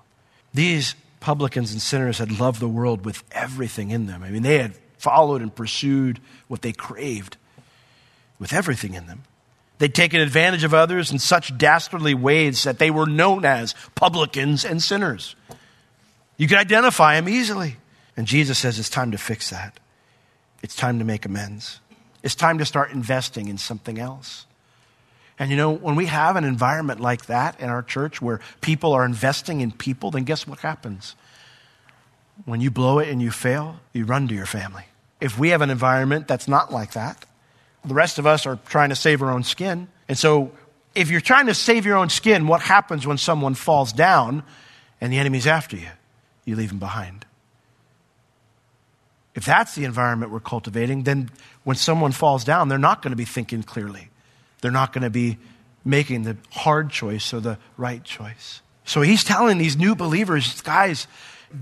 These 0.52 0.94
publicans 1.20 1.72
and 1.72 1.80
sinners 1.80 2.18
had 2.18 2.40
loved 2.40 2.60
the 2.60 2.68
world 2.68 3.04
with 3.04 3.22
everything 3.30 3.90
in 3.90 4.06
them. 4.06 4.22
I 4.22 4.30
mean, 4.30 4.42
they 4.42 4.58
had 4.58 4.74
followed 4.98 5.42
and 5.42 5.54
pursued 5.54 6.20
what 6.48 6.62
they 6.62 6.72
craved 6.72 7.36
with 8.38 8.52
everything 8.52 8.94
in 8.94 9.06
them. 9.06 9.22
They'd 9.78 9.94
taken 9.94 10.20
advantage 10.20 10.64
of 10.64 10.74
others 10.74 11.10
in 11.10 11.18
such 11.18 11.56
dastardly 11.56 12.12
ways 12.12 12.64
that 12.64 12.78
they 12.78 12.90
were 12.90 13.06
known 13.06 13.44
as 13.44 13.74
publicans 13.94 14.64
and 14.64 14.82
sinners. 14.82 15.36
You 16.36 16.48
could 16.48 16.58
identify 16.58 17.14
them 17.14 17.28
easily. 17.28 17.76
And 18.16 18.26
Jesus 18.26 18.58
says 18.58 18.78
it's 18.78 18.90
time 18.90 19.12
to 19.12 19.18
fix 19.18 19.50
that. 19.50 19.80
It's 20.62 20.76
time 20.76 20.98
to 20.98 21.04
make 21.04 21.24
amends. 21.24 21.80
It's 22.22 22.34
time 22.34 22.58
to 22.58 22.66
start 22.66 22.92
investing 22.92 23.48
in 23.48 23.56
something 23.56 23.98
else. 23.98 24.44
And 25.40 25.50
you 25.50 25.56
know, 25.56 25.72
when 25.72 25.96
we 25.96 26.04
have 26.04 26.36
an 26.36 26.44
environment 26.44 27.00
like 27.00 27.26
that 27.26 27.58
in 27.60 27.70
our 27.70 27.82
church 27.82 28.20
where 28.20 28.40
people 28.60 28.92
are 28.92 29.06
investing 29.06 29.62
in 29.62 29.72
people, 29.72 30.10
then 30.10 30.24
guess 30.24 30.46
what 30.46 30.58
happens? 30.58 31.16
When 32.44 32.60
you 32.60 32.70
blow 32.70 32.98
it 32.98 33.08
and 33.08 33.22
you 33.22 33.30
fail, 33.30 33.80
you 33.94 34.04
run 34.04 34.28
to 34.28 34.34
your 34.34 34.44
family. 34.44 34.84
If 35.18 35.38
we 35.38 35.48
have 35.48 35.62
an 35.62 35.70
environment 35.70 36.28
that's 36.28 36.46
not 36.46 36.70
like 36.70 36.92
that, 36.92 37.24
the 37.86 37.94
rest 37.94 38.18
of 38.18 38.26
us 38.26 38.44
are 38.44 38.58
trying 38.66 38.90
to 38.90 38.94
save 38.94 39.22
our 39.22 39.30
own 39.30 39.42
skin. 39.42 39.88
And 40.08 40.18
so, 40.18 40.52
if 40.94 41.10
you're 41.10 41.22
trying 41.22 41.46
to 41.46 41.54
save 41.54 41.86
your 41.86 41.96
own 41.96 42.10
skin, 42.10 42.46
what 42.46 42.60
happens 42.60 43.06
when 43.06 43.16
someone 43.16 43.54
falls 43.54 43.94
down 43.94 44.42
and 45.00 45.10
the 45.10 45.16
enemy's 45.18 45.46
after 45.46 45.76
you? 45.76 45.88
You 46.44 46.54
leave 46.54 46.68
them 46.68 46.78
behind. 46.78 47.24
If 49.34 49.46
that's 49.46 49.74
the 49.74 49.84
environment 49.84 50.32
we're 50.32 50.40
cultivating, 50.40 51.04
then 51.04 51.30
when 51.64 51.76
someone 51.76 52.12
falls 52.12 52.44
down, 52.44 52.68
they're 52.68 52.78
not 52.78 53.00
going 53.00 53.12
to 53.12 53.16
be 53.16 53.24
thinking 53.24 53.62
clearly. 53.62 54.09
They're 54.60 54.70
not 54.70 54.92
going 54.92 55.02
to 55.02 55.10
be 55.10 55.38
making 55.84 56.22
the 56.22 56.36
hard 56.50 56.90
choice 56.90 57.32
or 57.32 57.40
the 57.40 57.58
right 57.76 58.04
choice. 58.04 58.60
So 58.84 59.02
he's 59.02 59.24
telling 59.24 59.58
these 59.58 59.76
new 59.76 59.94
believers, 59.94 60.60
guys, 60.62 61.06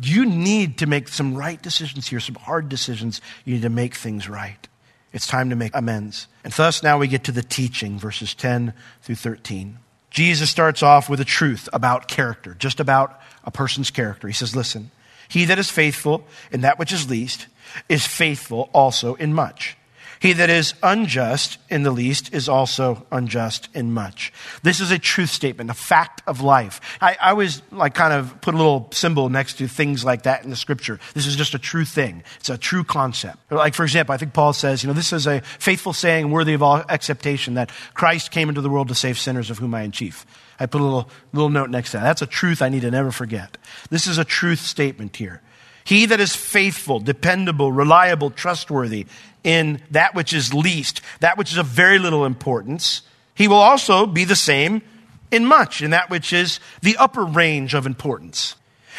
you 0.02 0.26
need 0.26 0.78
to 0.78 0.86
make 0.86 1.08
some 1.08 1.34
right 1.34 1.60
decisions 1.60 2.08
here, 2.08 2.20
some 2.20 2.34
hard 2.34 2.68
decisions. 2.68 3.20
You 3.44 3.54
need 3.54 3.62
to 3.62 3.70
make 3.70 3.94
things 3.94 4.28
right. 4.28 4.68
It's 5.12 5.26
time 5.26 5.50
to 5.50 5.56
make 5.56 5.74
amends. 5.74 6.26
And 6.44 6.52
thus 6.52 6.82
now 6.82 6.98
we 6.98 7.08
get 7.08 7.24
to 7.24 7.32
the 7.32 7.42
teaching, 7.42 7.98
verses 7.98 8.34
10 8.34 8.74
through 9.02 9.14
13. 9.14 9.78
Jesus 10.10 10.50
starts 10.50 10.82
off 10.82 11.08
with 11.08 11.20
a 11.20 11.24
truth 11.24 11.68
about 11.72 12.08
character, 12.08 12.54
just 12.54 12.80
about 12.80 13.20
a 13.44 13.50
person's 13.50 13.90
character. 13.90 14.26
He 14.26 14.34
says, 14.34 14.56
Listen, 14.56 14.90
he 15.28 15.44
that 15.46 15.58
is 15.58 15.70
faithful 15.70 16.24
in 16.50 16.62
that 16.62 16.78
which 16.78 16.92
is 16.92 17.08
least 17.08 17.46
is 17.88 18.06
faithful 18.06 18.70
also 18.72 19.14
in 19.14 19.34
much. 19.34 19.76
He 20.20 20.32
that 20.32 20.50
is 20.50 20.74
unjust 20.82 21.58
in 21.68 21.82
the 21.82 21.90
least 21.90 22.34
is 22.34 22.48
also 22.48 23.06
unjust 23.12 23.68
in 23.74 23.92
much. 23.92 24.32
This 24.62 24.80
is 24.80 24.90
a 24.90 24.98
truth 24.98 25.30
statement, 25.30 25.70
a 25.70 25.74
fact 25.74 26.22
of 26.26 26.40
life. 26.40 26.80
I, 27.00 27.16
I 27.20 27.30
always 27.30 27.62
like 27.70 27.94
kind 27.94 28.12
of 28.12 28.40
put 28.40 28.54
a 28.54 28.56
little 28.56 28.88
symbol 28.92 29.28
next 29.28 29.58
to 29.58 29.68
things 29.68 30.04
like 30.04 30.22
that 30.22 30.44
in 30.44 30.50
the 30.50 30.56
scripture. 30.56 30.98
This 31.14 31.26
is 31.26 31.36
just 31.36 31.54
a 31.54 31.58
true 31.58 31.84
thing. 31.84 32.24
It's 32.40 32.50
a 32.50 32.58
true 32.58 32.84
concept. 32.84 33.38
Like, 33.50 33.74
for 33.74 33.84
example, 33.84 34.14
I 34.14 34.18
think 34.18 34.32
Paul 34.32 34.52
says, 34.52 34.82
you 34.82 34.88
know, 34.88 34.94
this 34.94 35.12
is 35.12 35.26
a 35.26 35.40
faithful 35.40 35.92
saying 35.92 36.30
worthy 36.30 36.54
of 36.54 36.62
all 36.62 36.82
acceptation 36.88 37.54
that 37.54 37.70
Christ 37.94 38.30
came 38.30 38.48
into 38.48 38.60
the 38.60 38.70
world 38.70 38.88
to 38.88 38.94
save 38.94 39.18
sinners 39.18 39.50
of 39.50 39.58
whom 39.58 39.74
I 39.74 39.82
am 39.82 39.92
chief. 39.92 40.26
I 40.60 40.66
put 40.66 40.80
a 40.80 40.84
little, 40.84 41.08
little 41.32 41.50
note 41.50 41.70
next 41.70 41.92
to 41.92 41.98
that. 41.98 42.02
That's 42.02 42.22
a 42.22 42.26
truth 42.26 42.62
I 42.62 42.68
need 42.68 42.82
to 42.82 42.90
never 42.90 43.12
forget. 43.12 43.56
This 43.90 44.06
is 44.06 44.18
a 44.18 44.24
truth 44.24 44.60
statement 44.60 45.16
here. 45.16 45.40
He 45.88 46.04
that 46.04 46.20
is 46.20 46.36
faithful, 46.36 47.00
dependable, 47.00 47.72
reliable, 47.72 48.30
trustworthy 48.30 49.06
in 49.42 49.80
that 49.92 50.14
which 50.14 50.34
is 50.34 50.52
least, 50.52 51.00
that 51.20 51.38
which 51.38 51.50
is 51.50 51.56
of 51.56 51.64
very 51.64 51.98
little 51.98 52.26
importance, 52.26 53.00
he 53.34 53.48
will 53.48 53.56
also 53.56 54.04
be 54.04 54.24
the 54.24 54.36
same 54.36 54.82
in 55.30 55.46
much, 55.46 55.80
in 55.80 55.92
that 55.92 56.10
which 56.10 56.30
is 56.34 56.60
the 56.82 56.98
upper 56.98 57.24
range 57.24 57.72
of 57.72 57.86
importance. 57.86 58.54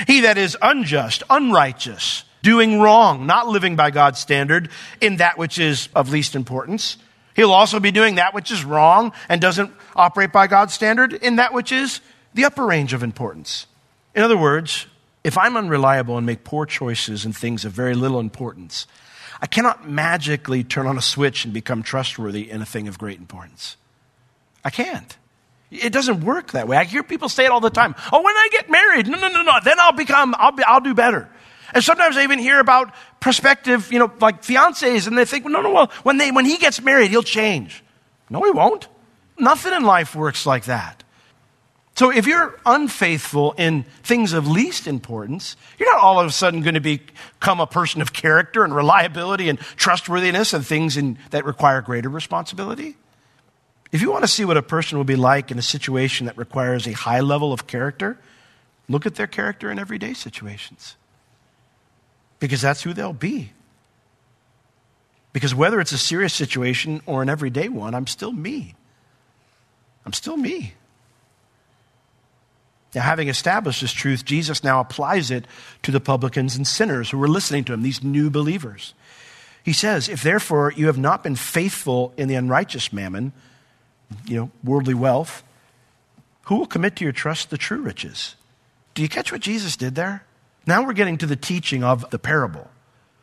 He 0.08 0.22
that 0.22 0.39
is 0.39 0.58
unjust, 0.63 1.22
unrighteous, 1.29 2.24
doing 2.41 2.79
wrong, 2.79 3.27
not 3.27 3.48
living 3.48 3.75
by 3.75 3.91
God's 3.91 4.17
standard 4.17 4.72
in 5.00 5.17
that 5.17 5.38
which 5.38 5.60
is 5.60 5.89
of 5.93 6.10
least 6.10 6.34
importance, 6.34 6.98
he'll 7.36 7.53
also 7.53 7.79
be 7.79 7.91
doing 7.91 8.15
that 8.15 8.34
which 8.34 8.50
is 8.50 8.65
wrong 8.65 9.13
and 9.29 9.39
doesn't 9.39 9.72
operate 9.96 10.31
by 10.31 10.48
God's 10.48 10.74
standard 10.74 11.13
in 11.13 11.36
that 11.36 11.53
which 11.53 11.72
is 11.72 12.01
the 12.34 12.46
upper 12.46 12.65
range 12.65 12.93
of 12.93 13.03
importance. 13.03 13.67
In 14.15 14.24
other 14.24 14.38
words, 14.38 14.88
if 15.23 15.38
I'm 15.38 15.57
unreliable 15.57 16.17
and 16.17 16.25
make 16.25 16.43
poor 16.43 16.65
choices 16.65 17.25
in 17.25 17.33
things 17.33 17.65
of 17.65 17.71
very 17.71 17.95
little 17.95 18.19
importance, 18.19 18.88
I 19.41 19.47
cannot 19.47 19.88
magically 19.88 20.63
turn 20.63 20.85
on 20.85 20.97
a 20.97 21.01
switch 21.01 21.45
and 21.45 21.53
become 21.53 21.83
trustworthy 21.83 22.49
in 22.49 22.61
a 22.61 22.65
thing 22.65 22.88
of 22.88 22.97
great 22.97 23.19
importance. 23.19 23.77
I 24.63 24.69
can't. 24.69 25.17
It 25.71 25.93
doesn't 25.93 26.23
work 26.23 26.53
that 26.53 26.67
way. 26.67 26.77
I 26.77 26.83
hear 26.83 27.03
people 27.03 27.29
say 27.29 27.45
it 27.45 27.51
all 27.51 27.59
the 27.59 27.69
time. 27.69 27.95
Oh, 28.11 28.21
when 28.21 28.35
I 28.35 28.49
get 28.51 28.69
married, 28.69 29.07
no, 29.07 29.19
no, 29.19 29.29
no, 29.29 29.43
no, 29.43 29.53
then 29.63 29.79
I'll 29.79 29.93
become, 29.93 30.35
I'll, 30.38 30.51
be, 30.51 30.63
I'll 30.63 30.81
do 30.81 30.93
better. 30.93 31.29
And 31.73 31.83
sometimes 31.83 32.17
I 32.17 32.23
even 32.23 32.39
hear 32.39 32.59
about 32.59 32.93
prospective, 33.19 33.91
you 33.91 33.99
know, 33.99 34.11
like 34.19 34.41
fiancés, 34.41 35.07
and 35.07 35.17
they 35.17 35.25
think, 35.25 35.45
well, 35.45 35.53
no, 35.53 35.61
no, 35.61 35.71
well, 35.71 35.91
when, 36.03 36.17
they, 36.17 36.31
when 36.31 36.45
he 36.45 36.57
gets 36.57 36.81
married, 36.81 37.11
he'll 37.11 37.21
change. 37.21 37.83
No, 38.29 38.43
he 38.43 38.51
won't. 38.51 38.88
Nothing 39.38 39.73
in 39.73 39.83
life 39.83 40.15
works 40.15 40.45
like 40.45 40.65
that. 40.65 41.03
So 41.99 42.11
if 42.11 42.27
you're 42.27 42.57
unfaithful 42.65 43.51
in 43.57 43.83
things 44.03 44.31
of 44.31 44.47
least 44.47 44.87
importance, 44.87 45.57
you're 45.77 45.93
not 45.93 46.01
all 46.01 46.17
of 46.17 46.27
a 46.27 46.31
sudden 46.31 46.61
going 46.61 46.75
to 46.75 46.79
become 46.79 47.59
a 47.59 47.67
person 47.67 48.01
of 48.01 48.13
character 48.13 48.63
and 48.63 48.73
reliability 48.73 49.49
and 49.49 49.59
trustworthiness 49.59 50.53
and 50.53 50.65
things 50.65 50.95
in, 50.95 51.17
that 51.31 51.43
require 51.43 51.81
greater 51.81 52.07
responsibility. 52.07 52.95
If 53.91 54.01
you 54.01 54.11
want 54.11 54.23
to 54.23 54.29
see 54.29 54.45
what 54.45 54.55
a 54.55 54.61
person 54.61 54.97
will 54.97 55.03
be 55.03 55.17
like 55.17 55.51
in 55.51 55.59
a 55.59 55.61
situation 55.61 56.27
that 56.27 56.37
requires 56.37 56.87
a 56.87 56.93
high 56.93 57.19
level 57.19 57.51
of 57.51 57.67
character, 57.67 58.17
look 58.87 59.05
at 59.05 59.15
their 59.15 59.27
character 59.27 59.69
in 59.69 59.77
everyday 59.77 60.13
situations. 60.13 60.95
Because 62.39 62.61
that's 62.61 62.81
who 62.81 62.93
they'll 62.93 63.11
be. 63.11 63.51
Because 65.33 65.53
whether 65.53 65.81
it's 65.81 65.91
a 65.91 65.97
serious 65.97 66.33
situation 66.33 67.01
or 67.05 67.21
an 67.21 67.27
everyday 67.27 67.67
one, 67.67 67.93
I'm 67.93 68.07
still 68.07 68.31
me. 68.31 68.75
I'm 70.05 70.13
still 70.13 70.37
me. 70.37 70.75
Now, 72.96 73.01
having 73.01 73.27
established 73.27 73.81
this 73.81 73.91
truth, 73.91 74.25
Jesus 74.25 74.63
now 74.63 74.79
applies 74.79 75.29
it 75.29 75.46
to 75.84 75.91
the 75.91 76.00
publicans 76.00 76.55
and 76.55 76.65
sinners 76.65 77.10
who 77.10 77.19
were 77.19 77.27
listening 77.27 77.63
to 77.65 77.74
him, 77.74 77.84
these 77.84 78.03
new 78.03 78.29
believers. 78.29 78.96
He 79.63 79.74
says, 79.74 80.10
If 80.10 80.24
therefore 80.24 80.74
you 80.75 80.88
have 80.88 80.98
not 80.98 81.22
been 81.22 81.36
faithful 81.36 82.13
in 82.17 82.27
the 82.27 82.36
unrighteous 82.36 82.91
mammon, 82.91 83.31
you 84.25 84.38
know, 84.38 84.51
worldly 84.63 84.96
wealth, 84.96 85.43
who 86.43 86.55
will 86.55 86.65
commit 86.65 86.96
to 86.96 87.03
your 87.03 87.13
trust 87.13 87.51
the 87.51 87.58
true 87.58 87.81
riches? 87.81 88.36
Do 88.96 89.03
you 89.03 89.10
catch 89.10 89.31
what 89.31 89.41
Jesus 89.41 89.77
did 89.77 89.93
there? 89.93 90.25
Now 90.65 90.84
we're 90.84 90.93
getting 90.93 91.19
to 91.19 91.27
the 91.27 91.36
teaching 91.36 91.84
of 91.84 92.10
the 92.10 92.17
parable. 92.17 92.69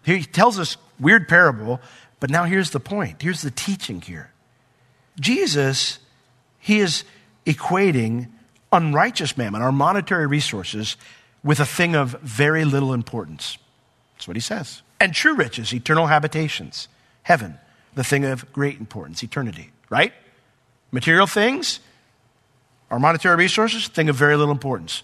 He 0.05 0.23
tells 0.23 0.61
us 0.61 0.77
weird 1.01 1.27
parable, 1.27 1.81
but 2.21 2.31
now 2.31 2.45
here's 2.45 2.71
the 2.71 2.81
point. 2.81 3.21
Here's 3.21 3.43
the 3.43 3.51
teaching 3.51 4.01
here. 4.01 4.31
Jesus, 5.19 5.99
he 6.61 6.79
is 6.79 7.03
equating 7.45 8.29
unrighteous 8.73 9.37
mammon, 9.37 9.63
our 9.63 9.73
monetary 9.73 10.27
resources, 10.27 10.97
with 11.43 11.61
a 11.61 11.67
thing 11.67 11.95
of 11.95 12.11
very 12.23 12.65
little 12.65 12.93
importance. 12.93 13.59
That's 14.15 14.27
what 14.27 14.37
he 14.37 14.41
says. 14.41 14.83
And 14.99 15.15
true 15.15 15.35
riches, 15.35 15.73
eternal 15.73 16.07
habitations, 16.07 16.89
heaven, 17.23 17.59
the 17.95 18.05
thing 18.05 18.25
of 18.25 18.51
great 18.53 18.79
importance, 18.79 19.23
eternity, 19.23 19.71
right? 19.91 20.13
Material 20.91 21.27
things, 21.27 21.81
our 22.91 22.99
monetary 22.99 23.37
resources, 23.37 23.89
thing 23.89 24.09
of 24.09 24.17
very 24.17 24.37
little 24.37 24.53
importance. 24.53 25.03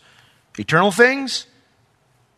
Eternal 0.59 0.91
things, 0.91 1.47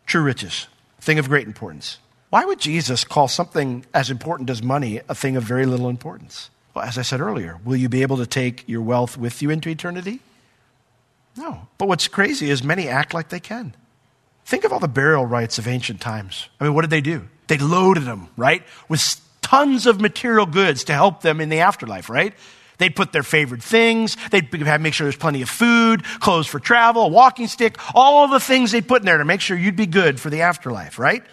true 0.05 0.21
riches, 0.21 0.67
thing 0.99 1.19
of 1.19 1.29
great 1.29 1.47
importance. 1.47 1.99
Why 2.29 2.45
would 2.45 2.59
Jesus 2.59 3.03
call 3.03 3.27
something 3.27 3.85
as 3.93 4.09
important 4.09 4.49
as 4.49 4.61
money 4.61 5.01
a 5.07 5.15
thing 5.15 5.35
of 5.37 5.43
very 5.43 5.65
little 5.65 5.89
importance? 5.89 6.49
Well, 6.73 6.83
as 6.83 6.97
I 6.97 7.03
said 7.03 7.21
earlier, 7.21 7.59
will 7.63 7.77
you 7.77 7.87
be 7.87 8.01
able 8.01 8.17
to 8.17 8.25
take 8.25 8.67
your 8.67 8.81
wealth 8.81 9.17
with 9.17 9.41
you 9.41 9.49
into 9.49 9.69
eternity? 9.69 10.19
No. 11.37 11.67
But 11.77 11.87
what's 11.87 12.07
crazy 12.07 12.49
is 12.49 12.63
many 12.63 12.87
act 12.87 13.13
like 13.13 13.29
they 13.29 13.39
can. 13.39 13.75
Think 14.45 14.63
of 14.63 14.71
all 14.71 14.79
the 14.79 14.87
burial 14.87 15.25
rites 15.25 15.57
of 15.57 15.67
ancient 15.67 16.01
times. 16.01 16.49
I 16.59 16.65
mean, 16.65 16.73
what 16.73 16.81
did 16.81 16.91
they 16.91 17.01
do? 17.01 17.27
They 17.47 17.57
loaded 17.57 18.05
them, 18.05 18.29
right, 18.37 18.63
with 18.89 19.19
tons 19.41 19.85
of 19.85 19.99
material 19.99 20.45
goods 20.45 20.83
to 20.85 20.93
help 20.93 21.21
them 21.21 21.41
in 21.41 21.49
the 21.49 21.59
afterlife, 21.59 22.09
right? 22.09 22.33
They'd 22.77 22.95
put 22.95 23.11
their 23.11 23.23
favorite 23.23 23.63
things. 23.63 24.17
They'd 24.31 24.51
make 24.81 24.93
sure 24.93 25.05
there's 25.05 25.15
plenty 25.15 25.41
of 25.41 25.49
food, 25.49 26.03
clothes 26.19 26.47
for 26.47 26.59
travel, 26.59 27.03
a 27.03 27.07
walking 27.07 27.47
stick, 27.47 27.77
all 27.93 28.27
the 28.27 28.39
things 28.39 28.71
they'd 28.71 28.87
put 28.87 29.01
in 29.01 29.05
there 29.05 29.17
to 29.17 29.25
make 29.25 29.41
sure 29.41 29.57
you'd 29.57 29.75
be 29.75 29.85
good 29.85 30.19
for 30.19 30.29
the 30.29 30.41
afterlife, 30.41 30.99
right? 30.99 31.23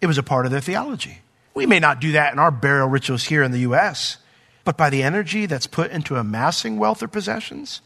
It 0.00 0.06
was 0.06 0.18
a 0.18 0.22
part 0.22 0.44
of 0.44 0.52
their 0.52 0.60
theology. 0.60 1.20
We 1.54 1.64
may 1.64 1.78
not 1.78 2.00
do 2.00 2.12
that 2.12 2.32
in 2.32 2.38
our 2.38 2.50
burial 2.50 2.88
rituals 2.88 3.24
here 3.24 3.42
in 3.42 3.52
the 3.52 3.60
U.S., 3.60 4.18
but 4.64 4.76
by 4.76 4.90
the 4.90 5.02
energy 5.02 5.46
that's 5.46 5.66
put 5.66 5.90
into 5.90 6.16
amassing 6.16 6.78
wealth 6.78 7.02
or 7.02 7.08
possessions, 7.08 7.80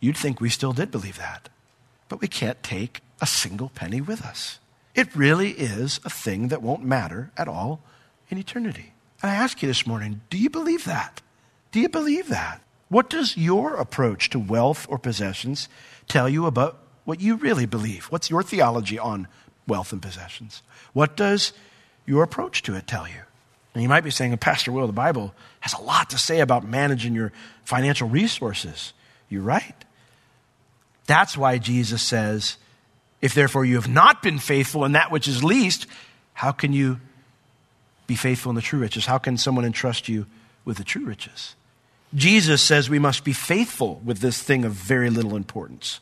You'd 0.00 0.16
think 0.16 0.40
we 0.40 0.48
still 0.48 0.72
did 0.72 0.90
believe 0.90 1.18
that. 1.18 1.48
But 2.08 2.20
we 2.20 2.28
can't 2.28 2.62
take 2.62 3.00
a 3.20 3.26
single 3.26 3.70
penny 3.70 4.00
with 4.00 4.22
us. 4.22 4.58
It 4.94 5.14
really 5.14 5.50
is 5.50 6.00
a 6.04 6.10
thing 6.10 6.48
that 6.48 6.62
won't 6.62 6.84
matter 6.84 7.30
at 7.36 7.48
all 7.48 7.80
in 8.28 8.38
eternity. 8.38 8.92
And 9.22 9.30
I 9.30 9.34
ask 9.34 9.62
you 9.62 9.68
this 9.68 9.86
morning 9.86 10.20
do 10.30 10.38
you 10.38 10.50
believe 10.50 10.84
that? 10.84 11.20
Do 11.70 11.80
you 11.80 11.88
believe 11.88 12.28
that? 12.28 12.62
What 12.88 13.10
does 13.10 13.36
your 13.36 13.74
approach 13.74 14.30
to 14.30 14.38
wealth 14.38 14.86
or 14.88 14.98
possessions 14.98 15.68
tell 16.06 16.28
you 16.28 16.46
about 16.46 16.78
what 17.04 17.20
you 17.20 17.36
really 17.36 17.66
believe? 17.66 18.06
What's 18.06 18.30
your 18.30 18.42
theology 18.42 18.98
on 18.98 19.28
wealth 19.66 19.92
and 19.92 20.00
possessions? 20.00 20.62
What 20.94 21.16
does 21.16 21.52
your 22.06 22.22
approach 22.22 22.62
to 22.62 22.74
it 22.74 22.86
tell 22.86 23.06
you? 23.06 23.20
And 23.74 23.82
you 23.82 23.88
might 23.88 24.04
be 24.04 24.10
saying, 24.10 24.36
Pastor 24.38 24.72
Will, 24.72 24.86
the 24.86 24.92
Bible 24.92 25.34
has 25.60 25.74
a 25.74 25.80
lot 25.80 26.10
to 26.10 26.18
say 26.18 26.40
about 26.40 26.66
managing 26.66 27.14
your 27.14 27.32
financial 27.64 28.08
resources. 28.08 28.94
You're 29.28 29.42
right. 29.42 29.84
That's 31.08 31.38
why 31.38 31.56
Jesus 31.56 32.02
says, 32.02 32.58
If 33.20 33.34
therefore 33.34 33.64
you 33.64 33.76
have 33.76 33.88
not 33.88 34.22
been 34.22 34.38
faithful 34.38 34.84
in 34.84 34.92
that 34.92 35.10
which 35.10 35.26
is 35.26 35.42
least, 35.42 35.86
how 36.34 36.52
can 36.52 36.72
you 36.72 37.00
be 38.06 38.14
faithful 38.14 38.50
in 38.50 38.56
the 38.56 38.62
true 38.62 38.78
riches? 38.78 39.06
How 39.06 39.16
can 39.16 39.38
someone 39.38 39.64
entrust 39.64 40.08
you 40.08 40.26
with 40.66 40.76
the 40.76 40.84
true 40.84 41.06
riches? 41.06 41.56
Jesus 42.14 42.62
says 42.62 42.90
we 42.90 42.98
must 42.98 43.24
be 43.24 43.32
faithful 43.32 44.00
with 44.04 44.18
this 44.18 44.42
thing 44.42 44.66
of 44.66 44.72
very 44.72 45.08
little 45.08 45.34
importance. 45.34 46.00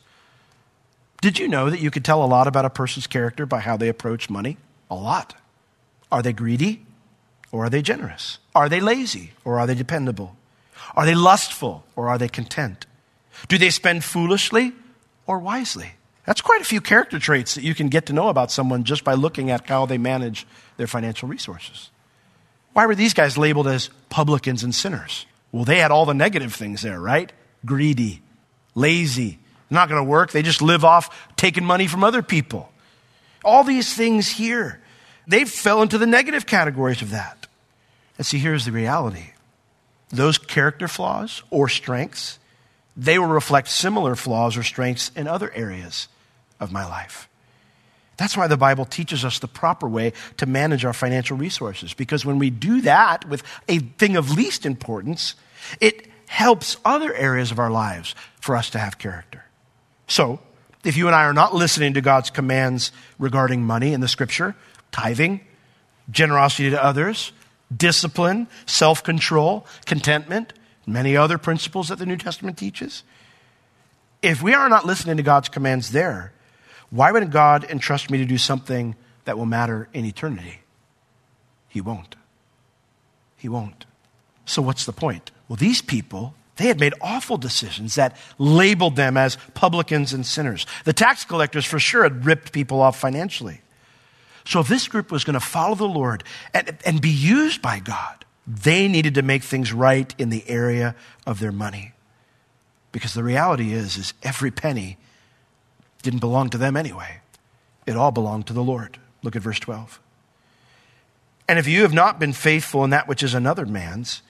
Did 1.21 1.39
you 1.39 1.47
know 1.47 1.69
that 1.69 1.79
you 1.79 1.89
could 1.89 2.05
tell 2.05 2.23
a 2.23 2.27
lot 2.27 2.47
about 2.47 2.65
a 2.65 2.69
person's 2.69 3.07
character 3.07 3.45
by 3.45 3.61
how 3.61 3.77
they 3.77 3.87
approach 3.87 4.29
money? 4.29 4.57
A 4.91 4.95
lot. 4.95 5.35
Are 6.11 6.21
they 6.21 6.33
greedy 6.33 6.85
or 7.53 7.65
are 7.65 7.69
they 7.69 7.81
generous? 7.81 8.39
Are 8.53 8.67
they 8.67 8.81
lazy 8.81 9.31
or 9.45 9.57
are 9.57 9.67
they 9.67 9.75
dependable? 9.75 10.35
Are 10.95 11.05
they 11.05 11.15
lustful 11.15 11.85
or 11.95 12.09
are 12.09 12.17
they 12.17 12.27
content? 12.27 12.85
Do 13.47 13.57
they 13.57 13.69
spend 13.69 14.03
foolishly 14.03 14.73
or 15.27 15.39
wisely. 15.39 15.91
That's 16.25 16.41
quite 16.41 16.61
a 16.61 16.65
few 16.65 16.81
character 16.81 17.19
traits 17.19 17.55
that 17.55 17.63
you 17.63 17.75
can 17.75 17.87
get 17.87 18.07
to 18.07 18.13
know 18.13 18.29
about 18.29 18.51
someone 18.51 18.83
just 18.83 19.03
by 19.03 19.13
looking 19.13 19.51
at 19.51 19.67
how 19.67 19.85
they 19.85 19.97
manage 19.97 20.47
their 20.75 20.87
financial 20.87 21.29
resources. 21.29 21.89
Why 22.73 22.85
were 22.85 22.95
these 22.95 23.13
guys 23.13 23.37
labeled 23.37 23.67
as 23.67 23.89
publicans 24.09 24.63
and 24.63 24.75
sinners? 24.75 25.25
Well, 25.51 25.63
they 25.63 25.79
had 25.79 25.91
all 25.91 26.05
the 26.05 26.13
negative 26.13 26.53
things 26.53 26.81
there, 26.81 26.99
right? 26.99 27.31
Greedy, 27.65 28.21
lazy, 28.75 29.39
not 29.69 29.89
going 29.89 30.03
to 30.03 30.09
work. 30.09 30.31
They 30.31 30.41
just 30.41 30.61
live 30.61 30.83
off 30.83 31.27
taking 31.35 31.65
money 31.65 31.87
from 31.87 32.03
other 32.03 32.21
people. 32.21 32.71
All 33.43 33.63
these 33.63 33.93
things 33.93 34.27
here, 34.27 34.81
they 35.27 35.45
fell 35.45 35.81
into 35.81 35.97
the 35.97 36.05
negative 36.05 36.45
categories 36.45 37.01
of 37.01 37.11
that. 37.11 37.47
And 38.17 38.25
see, 38.25 38.37
here's 38.37 38.65
the 38.65 38.71
reality 38.71 39.31
those 40.09 40.37
character 40.37 40.87
flaws 40.87 41.43
or 41.49 41.67
strengths 41.67 42.39
they 42.97 43.19
will 43.19 43.27
reflect 43.27 43.69
similar 43.69 44.15
flaws 44.15 44.57
or 44.57 44.63
strengths 44.63 45.11
in 45.15 45.27
other 45.27 45.53
areas 45.53 46.07
of 46.59 46.71
my 46.71 46.83
life. 46.83 47.29
That's 48.17 48.35
why 48.35 48.47
the 48.47 48.57
Bible 48.57 48.85
teaches 48.85 49.23
us 49.23 49.37
the 49.37 49.47
proper 49.47 49.87
way 49.87 50.13
to 50.37 50.47
manage 50.47 50.83
our 50.83 50.93
financial 50.93 51.37
resources. 51.37 51.93
Because 51.93 52.25
when 52.25 52.39
we 52.39 52.49
do 52.49 52.81
that 52.81 53.29
with 53.29 53.43
a 53.67 53.77
thing 53.77 54.17
of 54.17 54.35
least 54.35 54.65
importance, 54.65 55.35
it 55.79 56.07
helps 56.27 56.77
other 56.83 57.13
areas 57.13 57.51
of 57.51 57.59
our 57.59 57.69
lives 57.69 58.15
for 58.41 58.55
us 58.55 58.71
to 58.71 58.79
have 58.79 58.97
character. 58.97 59.45
So, 60.07 60.39
if 60.83 60.97
you 60.97 61.07
and 61.07 61.15
I 61.15 61.25
are 61.25 61.33
not 61.33 61.53
listening 61.53 61.93
to 61.93 62.01
God's 62.01 62.29
commands 62.29 62.91
regarding 63.19 63.63
money 63.63 63.93
in 63.93 64.01
the 64.01 64.07
scripture, 64.07 64.55
tithing, 64.91 65.41
generosity 66.09 66.69
to 66.71 66.83
others, 66.83 67.31
discipline, 67.75 68.47
self 68.65 69.03
control, 69.03 69.67
contentment, 69.85 70.53
many 70.87 71.15
other 71.15 71.37
principles 71.37 71.89
that 71.89 71.99
the 71.99 72.05
New 72.05 72.17
Testament 72.17 72.57
teaches, 72.57 73.03
if 74.21 74.41
we 74.41 74.53
are 74.53 74.69
not 74.69 74.85
listening 74.85 75.17
to 75.17 75.23
God's 75.23 75.49
commands 75.49 75.91
there, 75.91 76.33
why 76.89 77.11
would 77.11 77.31
God 77.31 77.65
entrust 77.65 78.09
me 78.09 78.17
to 78.17 78.25
do 78.25 78.37
something 78.37 78.95
that 79.25 79.37
will 79.37 79.45
matter 79.45 79.89
in 79.93 80.05
eternity? 80.05 80.61
He 81.67 81.81
won't. 81.81 82.15
He 83.35 83.49
won't. 83.49 83.85
So, 84.45 84.61
what's 84.61 84.85
the 84.85 84.93
point? 84.93 85.31
Well, 85.47 85.57
these 85.57 85.81
people, 85.81 86.33
they 86.55 86.67
had 86.67 86.79
made 86.79 86.93
awful 87.01 87.37
decisions 87.37 87.95
that 87.95 88.15
labeled 88.37 88.95
them 88.95 89.17
as 89.17 89.37
publicans 89.53 90.13
and 90.13 90.25
sinners. 90.25 90.65
The 90.85 90.93
tax 90.93 91.25
collectors, 91.25 91.65
for 91.65 91.79
sure, 91.79 92.03
had 92.03 92.25
ripped 92.25 92.53
people 92.53 92.81
off 92.81 92.97
financially. 92.97 93.61
So, 94.45 94.61
if 94.61 94.69
this 94.69 94.87
group 94.87 95.11
was 95.11 95.25
going 95.25 95.33
to 95.33 95.39
follow 95.39 95.75
the 95.75 95.85
Lord 95.85 96.23
and, 96.53 96.77
and 96.85 97.01
be 97.01 97.09
used 97.09 97.61
by 97.61 97.79
God, 97.79 98.16
they 98.47 98.87
needed 98.87 99.15
to 99.15 99.21
make 99.21 99.43
things 99.43 99.73
right 99.73 100.15
in 100.17 100.29
the 100.29 100.47
area 100.49 100.95
of 101.25 101.39
their 101.39 101.51
money. 101.51 101.91
Because 102.93 103.13
the 103.13 103.23
reality 103.23 103.73
is, 103.73 103.97
is 103.97 104.13
every 104.23 104.51
penny 104.51 104.97
didn't 106.01 106.19
belong 106.19 106.49
to 106.51 106.57
them 106.57 106.77
anyway. 106.77 107.19
It 107.85 107.97
all 107.97 108.11
belonged 108.11 108.47
to 108.47 108.53
the 108.53 108.63
Lord. 108.63 108.97
Look 109.21 109.35
at 109.35 109.41
verse 109.41 109.59
12. 109.59 109.99
And 111.49 111.59
if 111.59 111.67
you 111.67 111.81
have 111.81 111.93
not 111.93 112.19
been 112.19 112.33
faithful 112.33 112.83
in 112.83 112.89
that 112.91 113.07
which 113.07 113.23
is 113.23 113.33
another 113.33 113.65
man's, 113.65 114.21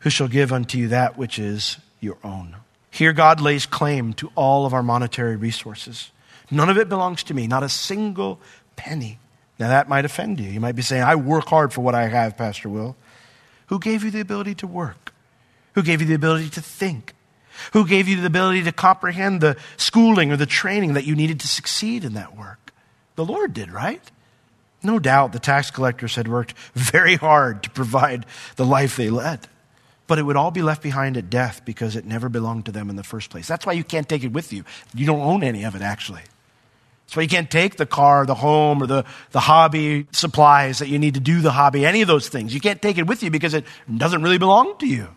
who 0.00 0.10
shall 0.10 0.28
give 0.28 0.52
unto 0.52 0.78
you 0.78 0.88
that 0.88 1.16
which 1.16 1.38
is 1.38 1.78
your 2.00 2.18
own? 2.22 2.56
Here, 2.90 3.12
God 3.12 3.40
lays 3.40 3.66
claim 3.66 4.12
to 4.14 4.30
all 4.34 4.66
of 4.66 4.74
our 4.74 4.82
monetary 4.82 5.36
resources. 5.36 6.10
None 6.50 6.70
of 6.70 6.78
it 6.78 6.88
belongs 6.88 7.22
to 7.24 7.34
me, 7.34 7.46
not 7.46 7.62
a 7.62 7.68
single 7.68 8.40
penny. 8.76 9.18
Now, 9.58 9.68
that 9.68 9.88
might 9.88 10.04
offend 10.04 10.40
you. 10.40 10.50
You 10.50 10.60
might 10.60 10.76
be 10.76 10.82
saying, 10.82 11.02
I 11.02 11.16
work 11.16 11.46
hard 11.46 11.72
for 11.72 11.80
what 11.80 11.94
I 11.94 12.08
have, 12.08 12.36
Pastor 12.36 12.68
Will. 12.68 12.96
Who 13.66 13.78
gave 13.78 14.04
you 14.04 14.10
the 14.10 14.20
ability 14.20 14.54
to 14.56 14.66
work? 14.66 15.14
Who 15.74 15.82
gave 15.82 16.00
you 16.00 16.06
the 16.06 16.14
ability 16.14 16.50
to 16.50 16.60
think? 16.60 17.14
Who 17.72 17.86
gave 17.86 18.08
you 18.08 18.20
the 18.20 18.26
ability 18.26 18.64
to 18.64 18.72
comprehend 18.72 19.40
the 19.40 19.56
schooling 19.76 20.32
or 20.32 20.36
the 20.36 20.46
training 20.46 20.94
that 20.94 21.04
you 21.04 21.14
needed 21.14 21.40
to 21.40 21.48
succeed 21.48 22.04
in 22.04 22.14
that 22.14 22.36
work? 22.36 22.72
The 23.16 23.24
Lord 23.24 23.54
did, 23.54 23.70
right? 23.72 24.02
No 24.82 24.98
doubt 24.98 25.32
the 25.32 25.38
tax 25.38 25.70
collectors 25.70 26.16
had 26.16 26.28
worked 26.28 26.52
very 26.74 27.16
hard 27.16 27.62
to 27.62 27.70
provide 27.70 28.26
the 28.56 28.66
life 28.66 28.96
they 28.96 29.10
led. 29.10 29.48
But 30.06 30.18
it 30.18 30.22
would 30.22 30.36
all 30.36 30.50
be 30.50 30.62
left 30.62 30.82
behind 30.82 31.16
at 31.16 31.30
death 31.30 31.64
because 31.64 31.96
it 31.96 32.04
never 32.04 32.28
belonged 32.28 32.66
to 32.66 32.72
them 32.72 32.90
in 32.90 32.96
the 32.96 33.02
first 33.02 33.30
place. 33.30 33.48
That's 33.48 33.64
why 33.64 33.72
you 33.72 33.84
can't 33.84 34.08
take 34.08 34.22
it 34.22 34.32
with 34.32 34.52
you. 34.52 34.64
You 34.92 35.06
don't 35.06 35.20
own 35.20 35.42
any 35.42 35.64
of 35.64 35.74
it, 35.74 35.80
actually. 35.80 36.20
Why 37.12 37.22
you 37.22 37.28
can't 37.28 37.50
take 37.50 37.76
the 37.76 37.86
car, 37.86 38.26
the 38.26 38.34
home, 38.34 38.82
or 38.82 38.86
the, 38.86 39.04
the 39.30 39.40
hobby 39.40 40.06
supplies 40.10 40.80
that 40.80 40.88
you 40.88 40.98
need 40.98 41.14
to 41.14 41.20
do 41.20 41.40
the 41.40 41.52
hobby, 41.52 41.86
any 41.86 42.02
of 42.02 42.08
those 42.08 42.28
things. 42.28 42.52
You 42.52 42.60
can't 42.60 42.82
take 42.82 42.98
it 42.98 43.06
with 43.06 43.22
you 43.22 43.30
because 43.30 43.54
it 43.54 43.64
doesn't 43.94 44.22
really 44.22 44.38
belong 44.38 44.76
to 44.78 44.86
you. 44.86 45.08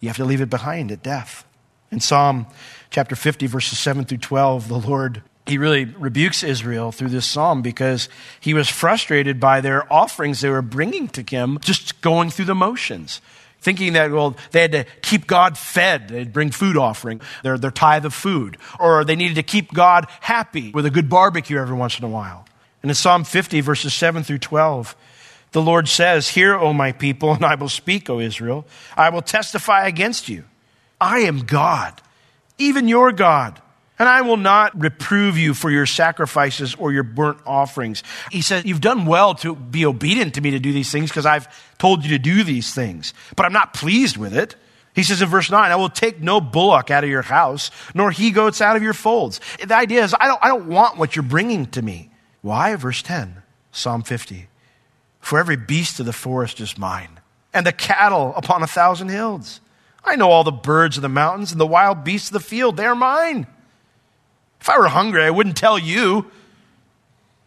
You 0.00 0.08
have 0.08 0.18
to 0.18 0.24
leave 0.24 0.42
it 0.42 0.50
behind 0.50 0.92
at 0.92 1.02
death. 1.02 1.46
In 1.90 2.00
Psalm 2.00 2.46
chapter 2.90 3.16
50, 3.16 3.46
verses 3.46 3.78
7 3.78 4.04
through 4.04 4.18
12, 4.18 4.68
the 4.68 4.78
Lord, 4.78 5.22
he 5.46 5.56
really 5.56 5.84
rebukes 5.84 6.42
Israel 6.42 6.92
through 6.92 7.08
this 7.08 7.26
psalm 7.26 7.62
because 7.62 8.08
he 8.40 8.52
was 8.52 8.68
frustrated 8.68 9.40
by 9.40 9.60
their 9.60 9.90
offerings 9.90 10.40
they 10.40 10.50
were 10.50 10.62
bringing 10.62 11.08
to 11.08 11.22
him, 11.22 11.58
just 11.62 12.00
going 12.02 12.30
through 12.30 12.46
the 12.46 12.54
motions. 12.54 13.20
Thinking 13.66 13.94
that, 13.94 14.12
well, 14.12 14.36
they 14.52 14.60
had 14.60 14.70
to 14.70 14.84
keep 15.02 15.26
God 15.26 15.58
fed. 15.58 16.06
They'd 16.06 16.32
bring 16.32 16.52
food 16.52 16.76
offering, 16.76 17.20
their, 17.42 17.58
their 17.58 17.72
tithe 17.72 18.04
of 18.04 18.14
food. 18.14 18.58
Or 18.78 19.04
they 19.04 19.16
needed 19.16 19.34
to 19.34 19.42
keep 19.42 19.74
God 19.74 20.06
happy 20.20 20.70
with 20.70 20.86
a 20.86 20.90
good 20.90 21.08
barbecue 21.08 21.58
every 21.58 21.74
once 21.74 21.98
in 21.98 22.04
a 22.04 22.08
while. 22.08 22.46
And 22.80 22.92
in 22.92 22.94
Psalm 22.94 23.24
50, 23.24 23.60
verses 23.62 23.92
7 23.92 24.22
through 24.22 24.38
12, 24.38 24.94
the 25.50 25.60
Lord 25.60 25.88
says, 25.88 26.28
Hear, 26.28 26.54
O 26.54 26.72
my 26.72 26.92
people, 26.92 27.32
and 27.32 27.44
I 27.44 27.56
will 27.56 27.68
speak, 27.68 28.08
O 28.08 28.20
Israel. 28.20 28.68
I 28.96 29.10
will 29.10 29.20
testify 29.20 29.88
against 29.88 30.28
you. 30.28 30.44
I 31.00 31.18
am 31.22 31.40
God, 31.40 32.00
even 32.58 32.86
your 32.86 33.10
God. 33.10 33.60
And 33.98 34.08
I 34.08 34.22
will 34.22 34.36
not 34.36 34.78
reprove 34.78 35.38
you 35.38 35.54
for 35.54 35.70
your 35.70 35.86
sacrifices 35.86 36.74
or 36.74 36.92
your 36.92 37.02
burnt 37.02 37.38
offerings. 37.46 38.02
He 38.30 38.42
says, 38.42 38.64
You've 38.64 38.82
done 38.82 39.06
well 39.06 39.34
to 39.36 39.54
be 39.54 39.86
obedient 39.86 40.34
to 40.34 40.40
me 40.40 40.50
to 40.50 40.58
do 40.58 40.72
these 40.72 40.90
things 40.90 41.10
because 41.10 41.24
I've 41.24 41.48
told 41.78 42.04
you 42.04 42.10
to 42.10 42.18
do 42.18 42.44
these 42.44 42.74
things, 42.74 43.14
but 43.36 43.46
I'm 43.46 43.52
not 43.54 43.72
pleased 43.72 44.16
with 44.16 44.36
it. 44.36 44.56
He 44.94 45.02
says 45.02 45.20
in 45.20 45.28
verse 45.28 45.50
9, 45.50 45.70
I 45.70 45.76
will 45.76 45.90
take 45.90 46.22
no 46.22 46.40
bullock 46.40 46.90
out 46.90 47.04
of 47.04 47.10
your 47.10 47.22
house, 47.22 47.70
nor 47.94 48.10
he 48.10 48.30
goats 48.30 48.62
out 48.62 48.76
of 48.76 48.82
your 48.82 48.94
folds. 48.94 49.40
The 49.62 49.76
idea 49.76 50.02
is, 50.02 50.14
I 50.18 50.26
don't, 50.26 50.42
I 50.42 50.48
don't 50.48 50.68
want 50.68 50.96
what 50.96 51.14
you're 51.14 51.22
bringing 51.22 51.66
to 51.66 51.82
me. 51.82 52.10
Why? 52.40 52.74
Verse 52.76 53.02
10, 53.02 53.42
Psalm 53.72 54.02
50. 54.02 54.48
For 55.20 55.38
every 55.38 55.56
beast 55.56 56.00
of 56.00 56.06
the 56.06 56.14
forest 56.14 56.60
is 56.60 56.78
mine, 56.78 57.20
and 57.52 57.66
the 57.66 57.72
cattle 57.72 58.32
upon 58.36 58.62
a 58.62 58.66
thousand 58.66 59.10
hills. 59.10 59.60
I 60.02 60.16
know 60.16 60.30
all 60.30 60.44
the 60.44 60.52
birds 60.52 60.96
of 60.96 61.02
the 61.02 61.08
mountains 61.08 61.52
and 61.52 61.60
the 61.60 61.66
wild 61.66 62.04
beasts 62.04 62.28
of 62.28 62.34
the 62.34 62.40
field. 62.40 62.76
They 62.76 62.86
are 62.86 62.94
mine. 62.94 63.46
If 64.66 64.70
I 64.70 64.80
were 64.80 64.88
hungry, 64.88 65.22
I 65.22 65.30
wouldn't 65.30 65.56
tell 65.56 65.78
you. 65.78 66.28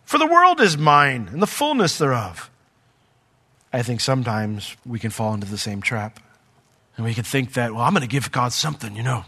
For 0.05 0.17
the 0.17 0.25
world 0.25 0.61
is 0.61 0.77
mine 0.77 1.27
and 1.33 1.41
the 1.41 1.47
fullness 1.47 1.97
thereof. 1.97 2.49
I 3.73 3.81
think 3.81 3.99
sometimes 3.99 4.77
we 4.85 4.99
can 4.99 5.09
fall 5.09 5.33
into 5.33 5.45
the 5.45 5.57
same 5.57 5.81
trap. 5.81 6.21
And 6.95 7.05
we 7.05 7.13
can 7.13 7.25
think 7.25 7.55
that, 7.55 7.73
well, 7.73 7.83
I'm 7.83 7.91
going 7.91 8.03
to 8.03 8.07
give 8.07 8.31
God 8.31 8.53
something, 8.53 8.95
you 8.95 9.03
know. 9.03 9.25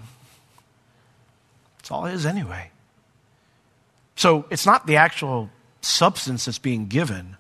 It's 1.79 1.91
all 1.91 2.05
His 2.05 2.25
anyway. 2.25 2.71
So 4.15 4.45
it's 4.49 4.65
not 4.65 4.87
the 4.87 4.95
actual 4.95 5.49
substance 5.81 6.45
that's 6.45 6.59
being 6.59 6.87
given, 6.87 7.35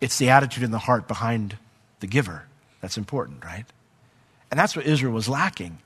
it's 0.00 0.18
the 0.18 0.30
attitude 0.30 0.64
in 0.64 0.72
the 0.72 0.78
heart 0.78 1.06
behind 1.06 1.56
the 2.00 2.08
giver 2.08 2.46
that's 2.80 2.98
important, 2.98 3.44
right? 3.44 3.66
And 4.50 4.58
that's 4.58 4.74
what 4.74 4.86
Israel 4.86 5.12
was 5.12 5.28
lacking. 5.28 5.78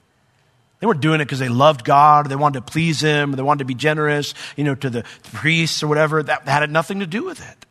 They 0.78 0.86
weren't 0.86 1.00
doing 1.00 1.20
it 1.20 1.24
because 1.24 1.38
they 1.38 1.48
loved 1.48 1.84
God, 1.84 2.26
or 2.26 2.28
they 2.28 2.36
wanted 2.36 2.66
to 2.66 2.72
please 2.72 3.00
Him, 3.00 3.32
or 3.32 3.36
they 3.36 3.42
wanted 3.42 3.60
to 3.60 3.64
be 3.64 3.74
generous, 3.74 4.34
you 4.56 4.64
know, 4.64 4.74
to 4.74 4.90
the 4.90 5.04
priests 5.32 5.82
or 5.82 5.88
whatever. 5.88 6.22
That, 6.22 6.44
that 6.44 6.60
had 6.60 6.70
nothing 6.70 7.00
to 7.00 7.06
do 7.06 7.24
with 7.24 7.40
it. 7.40 7.66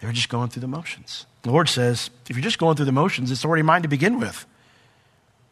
They 0.00 0.06
were 0.06 0.12
just 0.12 0.28
going 0.28 0.48
through 0.48 0.60
the 0.60 0.68
motions. 0.68 1.26
The 1.42 1.50
Lord 1.50 1.68
says, 1.68 2.10
if 2.28 2.36
you're 2.36 2.42
just 2.42 2.58
going 2.58 2.76
through 2.76 2.86
the 2.86 2.92
motions, 2.92 3.30
it's 3.30 3.44
already 3.44 3.62
mine 3.62 3.82
to 3.82 3.88
begin 3.88 4.18
with. 4.18 4.46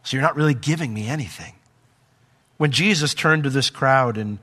So 0.03 0.17
you're 0.17 0.25
not 0.25 0.37
really 0.37 0.55
giving 0.55 0.95
me 0.95 1.07
anything. 1.07 1.55
When 2.57 2.71
Jesus 2.73 3.15
turned 3.15 3.45
to 3.45 3.51
this 3.51 3.71
crowd 3.71 4.17
in 4.17 4.39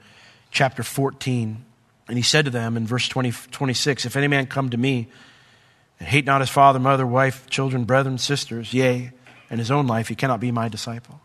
chapter 0.52 0.84
14, 0.84 1.65
and 2.08 2.17
he 2.17 2.24
said 2.24 2.45
to 2.45 2.52
them 2.52 2.78
in 2.78 2.86
verse 2.86 3.08
20, 3.08 3.32
26, 3.32 4.06
If 4.06 4.15
any 4.15 4.28
man 4.28 4.45
come 4.45 4.69
to 4.69 4.78
me 4.78 5.08
and 6.00 6.08
hate 6.08 6.26
not 6.26 6.41
his 6.41 6.50
father, 6.50 6.80
mother, 6.80 7.06
wife, 7.06 7.50
children, 7.50 7.86
brethren, 7.86 8.17
sisters, 8.17 8.74
yea, 8.74 9.12
and 9.50 9.60
his 9.60 9.71
own 9.71 9.88
life, 9.88 10.08
he 10.08 10.15
cannot 10.15 10.39
be 10.39 10.52
my 10.52 10.69
disciple. 10.69 11.19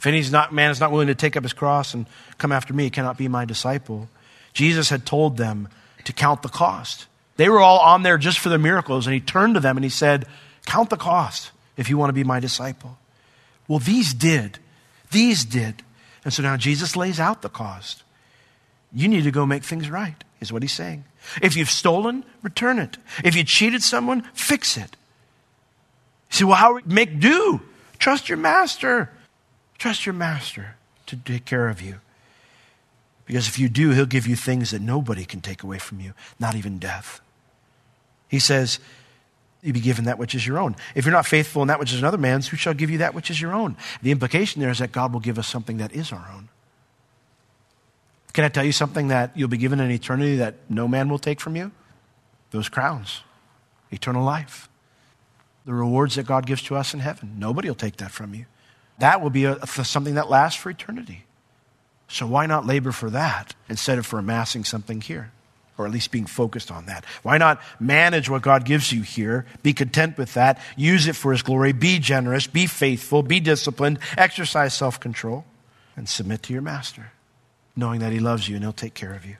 If 0.00 0.06
any 0.06 0.22
man 0.50 0.70
is 0.70 0.80
not 0.80 0.92
willing 0.92 1.08
to 1.08 1.14
take 1.14 1.36
up 1.36 1.42
his 1.42 1.52
cross 1.52 1.92
and 1.92 2.06
come 2.38 2.52
after 2.52 2.72
me, 2.72 2.84
he 2.84 2.90
cannot 2.90 3.18
be 3.18 3.28
my 3.28 3.44
disciple. 3.44 4.08
Jesus 4.54 4.88
had 4.88 5.04
told 5.04 5.36
them 5.36 5.68
to 6.04 6.14
count 6.14 6.40
the 6.40 6.48
cost. 6.48 7.06
They 7.36 7.50
were 7.50 7.60
all 7.60 7.80
on 7.80 8.02
there 8.02 8.16
just 8.16 8.38
for 8.38 8.48
the 8.48 8.56
miracles, 8.56 9.06
and 9.06 9.12
he 9.12 9.20
turned 9.20 9.54
to 9.54 9.60
them 9.60 9.76
and 9.76 9.84
he 9.84 9.90
said, 9.90 10.24
Count 10.64 10.88
the 10.88 10.96
cost 10.96 11.50
if 11.76 11.90
you 11.90 11.98
want 11.98 12.08
to 12.08 12.14
be 12.14 12.24
my 12.24 12.40
disciple. 12.40 12.96
Well, 13.68 13.78
these 13.78 14.14
did. 14.14 14.58
These 15.10 15.44
did. 15.44 15.82
And 16.24 16.32
so 16.32 16.42
now 16.42 16.56
Jesus 16.56 16.96
lays 16.96 17.20
out 17.20 17.42
the 17.42 17.50
cost. 17.50 18.02
You 18.94 19.06
need 19.06 19.24
to 19.24 19.30
go 19.30 19.44
make 19.44 19.64
things 19.64 19.90
right, 19.90 20.24
is 20.40 20.50
what 20.50 20.62
he's 20.62 20.72
saying. 20.72 21.04
If 21.42 21.56
you've 21.56 21.68
stolen, 21.68 22.24
return 22.42 22.78
it. 22.78 22.96
If 23.22 23.36
you 23.36 23.44
cheated 23.44 23.82
someone, 23.82 24.22
fix 24.32 24.78
it. 24.78 24.96
You 26.30 26.38
say, 26.38 26.44
well, 26.46 26.56
how 26.56 26.80
make 26.86 27.20
do? 27.20 27.60
Trust 27.98 28.30
your 28.30 28.38
master. 28.38 29.10
Trust 29.80 30.06
your 30.06 30.12
master 30.12 30.76
to 31.06 31.16
take 31.16 31.44
care 31.44 31.68
of 31.68 31.80
you. 31.80 31.96
Because 33.26 33.48
if 33.48 33.58
you 33.58 33.68
do, 33.68 33.90
he'll 33.90 34.06
give 34.06 34.26
you 34.26 34.36
things 34.36 34.70
that 34.70 34.80
nobody 34.80 35.24
can 35.24 35.40
take 35.40 35.62
away 35.62 35.78
from 35.78 35.98
you, 35.98 36.12
not 36.38 36.54
even 36.54 36.78
death. 36.78 37.20
He 38.28 38.38
says, 38.38 38.78
you 39.62 39.72
be 39.72 39.80
given 39.80 40.04
that 40.04 40.18
which 40.18 40.34
is 40.34 40.46
your 40.46 40.58
own. 40.58 40.76
If 40.94 41.04
you're 41.04 41.12
not 41.12 41.26
faithful 41.26 41.62
in 41.62 41.68
that 41.68 41.80
which 41.80 41.92
is 41.92 41.98
another 41.98 42.18
man's, 42.18 42.46
who 42.46 42.56
shall 42.56 42.74
give 42.74 42.90
you 42.90 42.98
that 42.98 43.14
which 43.14 43.30
is 43.30 43.40
your 43.40 43.54
own? 43.54 43.74
The 44.02 44.10
implication 44.10 44.60
there 44.60 44.70
is 44.70 44.78
that 44.80 44.92
God 44.92 45.12
will 45.12 45.20
give 45.20 45.38
us 45.38 45.48
something 45.48 45.78
that 45.78 45.92
is 45.92 46.12
our 46.12 46.30
own. 46.34 46.50
Can 48.32 48.44
I 48.44 48.48
tell 48.48 48.64
you 48.64 48.72
something 48.72 49.08
that 49.08 49.32
you'll 49.34 49.48
be 49.48 49.56
given 49.56 49.80
in 49.80 49.90
eternity 49.90 50.36
that 50.36 50.56
no 50.68 50.86
man 50.86 51.08
will 51.08 51.18
take 51.18 51.40
from 51.40 51.56
you? 51.56 51.72
Those 52.50 52.68
crowns, 52.68 53.22
eternal 53.90 54.24
life 54.24 54.68
the 55.64 55.74
rewards 55.74 56.16
that 56.16 56.26
God 56.26 56.46
gives 56.46 56.62
to 56.62 56.76
us 56.76 56.94
in 56.94 57.00
heaven. 57.00 57.36
Nobody 57.38 57.68
will 57.68 57.76
take 57.76 57.96
that 57.98 58.10
from 58.10 58.34
you. 58.34 58.46
That 59.00 59.20
will 59.20 59.30
be 59.30 59.44
a, 59.44 59.66
something 59.66 60.14
that 60.14 60.30
lasts 60.30 60.60
for 60.60 60.70
eternity. 60.70 61.24
So 62.08 62.26
why 62.26 62.46
not 62.46 62.66
labor 62.66 62.92
for 62.92 63.10
that 63.10 63.54
instead 63.68 63.98
of 63.98 64.06
for 64.06 64.18
amassing 64.18 64.64
something 64.64 65.00
here? 65.00 65.32
or 65.80 65.86
at 65.86 65.92
least 65.92 66.10
being 66.10 66.26
focused 66.26 66.70
on 66.70 66.86
that? 66.86 67.06
Why 67.22 67.38
not 67.38 67.60
manage 67.80 68.28
what 68.28 68.42
God 68.42 68.66
gives 68.66 68.92
you 68.92 69.00
here? 69.00 69.46
Be 69.62 69.72
content 69.72 70.18
with 70.18 70.34
that. 70.34 70.60
Use 70.76 71.06
it 71.06 71.16
for 71.16 71.32
His 71.32 71.40
glory. 71.40 71.72
Be 71.72 71.98
generous. 71.98 72.46
Be 72.46 72.66
faithful. 72.66 73.22
Be 73.22 73.40
disciplined. 73.40 73.98
Exercise 74.18 74.74
self 74.74 75.00
control. 75.00 75.46
And 75.96 76.06
submit 76.06 76.42
to 76.44 76.52
your 76.52 76.62
master, 76.62 77.12
knowing 77.76 78.00
that 78.00 78.12
He 78.12 78.20
loves 78.20 78.46
you 78.48 78.56
and 78.56 78.64
He'll 78.64 78.72
take 78.72 78.94
care 78.94 79.14
of 79.14 79.24
you. 79.24 79.36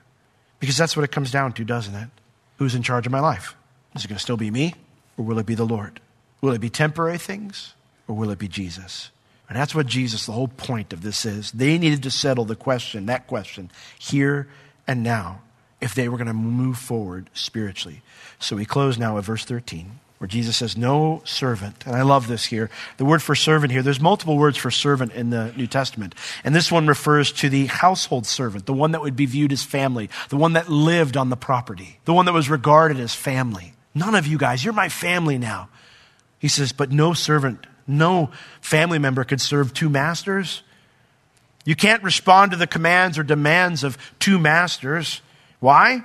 Because 0.59 0.77
that's 0.77 0.97
what 0.97 1.03
it 1.03 1.11
comes 1.11 1.31
down 1.31 1.53
to, 1.53 1.63
doesn't 1.63 1.95
it? 1.95 2.09
Who's 2.57 2.75
in 2.75 2.81
charge 2.81 3.05
of 3.05 3.11
my 3.11 3.19
life? 3.19 3.55
Is 3.95 4.03
it 4.03 4.07
going 4.07 4.17
to 4.17 4.21
still 4.21 4.37
be 4.37 4.51
me, 4.51 4.73
or 5.17 5.25
will 5.25 5.39
it 5.39 5.45
be 5.45 5.55
the 5.55 5.65
Lord? 5.65 5.99
Will 6.41 6.53
it 6.53 6.61
be 6.61 6.69
temporary 6.69 7.17
things, 7.17 7.73
or 8.07 8.15
will 8.15 8.31
it 8.31 8.39
be 8.39 8.47
Jesus? 8.47 9.11
And 9.51 9.59
that's 9.59 9.75
what 9.75 9.85
Jesus, 9.85 10.25
the 10.25 10.31
whole 10.31 10.47
point 10.47 10.93
of 10.93 11.01
this 11.01 11.25
is. 11.25 11.51
They 11.51 11.77
needed 11.77 12.03
to 12.03 12.09
settle 12.09 12.45
the 12.45 12.55
question, 12.55 13.07
that 13.07 13.27
question, 13.27 13.69
here 13.99 14.47
and 14.87 15.03
now, 15.03 15.41
if 15.81 15.93
they 15.93 16.07
were 16.07 16.15
going 16.15 16.27
to 16.27 16.33
move 16.33 16.77
forward 16.77 17.29
spiritually. 17.33 18.01
So 18.39 18.55
we 18.55 18.63
close 18.63 18.97
now 18.97 19.17
at 19.17 19.25
verse 19.25 19.43
13 19.43 19.99
where 20.19 20.27
Jesus 20.29 20.55
says, 20.55 20.77
No 20.77 21.21
servant. 21.25 21.85
And 21.85 21.97
I 21.97 22.03
love 22.03 22.29
this 22.29 22.45
here. 22.45 22.69
The 22.95 23.03
word 23.03 23.21
for 23.21 23.35
servant 23.35 23.73
here, 23.73 23.83
there's 23.83 23.99
multiple 23.99 24.37
words 24.37 24.55
for 24.55 24.71
servant 24.71 25.11
in 25.11 25.31
the 25.31 25.51
New 25.57 25.67
Testament. 25.67 26.15
And 26.45 26.55
this 26.55 26.71
one 26.71 26.87
refers 26.87 27.33
to 27.33 27.49
the 27.49 27.65
household 27.65 28.25
servant, 28.25 28.65
the 28.65 28.73
one 28.73 28.93
that 28.93 29.01
would 29.01 29.17
be 29.17 29.25
viewed 29.25 29.51
as 29.51 29.65
family, 29.65 30.09
the 30.29 30.37
one 30.37 30.53
that 30.53 30.69
lived 30.69 31.17
on 31.17 31.29
the 31.29 31.35
property, 31.35 31.99
the 32.05 32.13
one 32.13 32.25
that 32.25 32.33
was 32.33 32.49
regarded 32.49 33.01
as 33.01 33.13
family. 33.13 33.73
None 33.93 34.15
of 34.15 34.27
you 34.27 34.37
guys, 34.37 34.63
you're 34.63 34.73
my 34.73 34.87
family 34.87 35.37
now. 35.37 35.67
He 36.39 36.47
says, 36.47 36.71
But 36.71 36.89
no 36.89 37.11
servant, 37.11 37.67
no 37.91 38.31
family 38.61 38.99
member 38.99 39.23
could 39.23 39.41
serve 39.41 39.73
two 39.73 39.89
masters. 39.89 40.63
You 41.65 41.75
can't 41.75 42.01
respond 42.03 42.51
to 42.51 42.57
the 42.57 42.67
commands 42.67 43.17
or 43.17 43.23
demands 43.23 43.83
of 43.83 43.97
two 44.19 44.39
masters. 44.39 45.21
Why? 45.59 46.03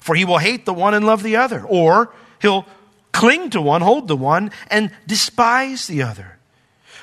For 0.00 0.14
he 0.14 0.24
will 0.24 0.38
hate 0.38 0.64
the 0.64 0.74
one 0.74 0.94
and 0.94 1.06
love 1.06 1.22
the 1.22 1.36
other. 1.36 1.64
Or 1.64 2.12
he'll 2.40 2.66
cling 3.12 3.50
to 3.50 3.60
one, 3.60 3.80
hold 3.80 4.08
to 4.08 4.16
one, 4.16 4.50
and 4.70 4.90
despise 5.06 5.86
the 5.86 6.02
other. 6.02 6.36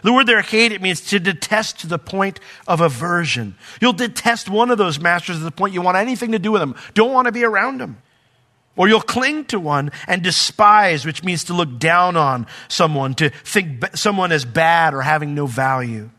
The 0.04 0.12
word 0.12 0.28
there, 0.28 0.42
hate, 0.42 0.74
it 0.74 0.82
means 0.82 1.02
to 1.08 1.20
detest 1.20 1.80
to 1.80 1.88
the 1.88 1.98
point 1.98 2.40
of 2.68 2.82
aversion. 2.82 3.56
You'll 3.80 3.94
detest 3.94 4.50
one 4.50 4.70
of 4.70 4.78
those 4.78 5.00
masters 5.00 5.38
to 5.38 5.44
the 5.44 5.52
point 5.52 5.74
you 5.74 5.82
want 5.82 5.98
anything 5.98 6.34
to 6.34 6.40
do 6.40 6.52
with 6.52 6.62
them, 6.62 6.76
don't 6.94 7.14
want 7.14 7.28
to 7.28 7.32
be 7.32 7.46
around 7.46 7.80
them. 7.80 7.98
Or 8.76 8.88
you'll 8.88 9.02
cling 9.02 9.46
to 9.46 9.60
one 9.60 9.92
and 10.08 10.24
despise, 10.24 11.06
which 11.06 11.24
means 11.24 11.44
to 11.46 11.54
look 11.54 11.78
down 11.78 12.18
on 12.18 12.48
someone, 12.68 13.14
to 13.16 13.30
think 13.30 13.96
someone 13.96 14.32
as 14.32 14.46
bad 14.46 14.94
or 14.94 15.02
having 15.02 15.36
no 15.36 15.46
value. 15.46 16.10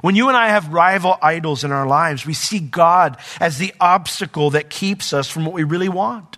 When 0.00 0.16
you 0.16 0.28
and 0.28 0.36
I 0.36 0.48
have 0.48 0.72
rival 0.72 1.16
idols 1.22 1.62
in 1.62 1.70
our 1.70 1.86
lives, 1.86 2.26
we 2.26 2.34
see 2.34 2.58
God 2.58 3.16
as 3.40 3.58
the 3.58 3.72
obstacle 3.80 4.50
that 4.50 4.70
keeps 4.70 5.12
us 5.12 5.30
from 5.30 5.44
what 5.44 5.54
we 5.54 5.62
really 5.62 5.88
want. 5.88 6.36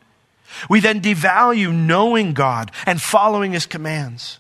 We 0.69 0.81
then 0.81 1.01
devalue 1.01 1.73
knowing 1.73 2.35
God 2.35 2.71
and 2.85 3.01
following 3.01 3.53
His 3.53 3.67
commands 3.67 4.39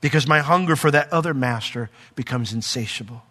because 0.00 0.26
my 0.26 0.40
hunger 0.40 0.76
for 0.76 0.90
that 0.90 1.12
other 1.12 1.34
master 1.34 1.90
becomes 2.14 2.52
insatiable. 2.52 3.22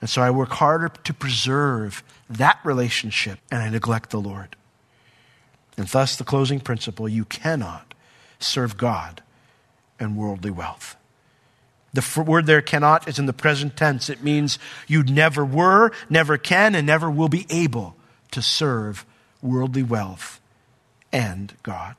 And 0.00 0.10
so 0.10 0.22
I 0.22 0.30
work 0.30 0.50
harder 0.50 0.88
to 0.88 1.14
preserve 1.14 2.02
that 2.28 2.58
relationship 2.64 3.38
and 3.50 3.62
I 3.62 3.68
neglect 3.68 4.10
the 4.10 4.20
Lord. 4.20 4.56
And 5.76 5.86
thus, 5.86 6.16
the 6.16 6.24
closing 6.24 6.60
principle 6.60 7.08
you 7.08 7.24
cannot 7.24 7.94
serve 8.38 8.76
God 8.76 9.22
and 9.98 10.16
worldly 10.16 10.50
wealth. 10.50 10.96
The 11.94 12.24
word 12.26 12.46
there 12.46 12.62
cannot 12.62 13.06
is 13.06 13.18
in 13.18 13.26
the 13.26 13.32
present 13.32 13.76
tense. 13.76 14.08
It 14.08 14.22
means 14.22 14.58
you 14.86 15.02
never 15.02 15.44
were, 15.44 15.92
never 16.08 16.38
can, 16.38 16.74
and 16.74 16.86
never 16.86 17.10
will 17.10 17.28
be 17.28 17.46
able 17.50 17.96
to 18.30 18.40
serve 18.40 19.04
worldly 19.42 19.82
wealth 19.82 20.40
and 21.12 21.52
God. 21.62 21.96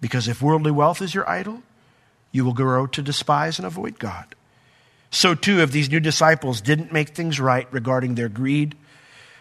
Because 0.00 0.26
if 0.26 0.40
worldly 0.40 0.70
wealth 0.70 1.02
is 1.02 1.14
your 1.14 1.28
idol, 1.28 1.62
you 2.32 2.44
will 2.44 2.54
grow 2.54 2.86
to 2.86 3.02
despise 3.02 3.58
and 3.58 3.66
avoid 3.66 3.98
God. 3.98 4.34
So, 5.10 5.34
too, 5.34 5.60
if 5.60 5.72
these 5.72 5.90
new 5.90 6.00
disciples 6.00 6.60
didn't 6.60 6.92
make 6.92 7.10
things 7.10 7.40
right 7.40 7.66
regarding 7.72 8.14
their 8.14 8.28
greed, 8.28 8.76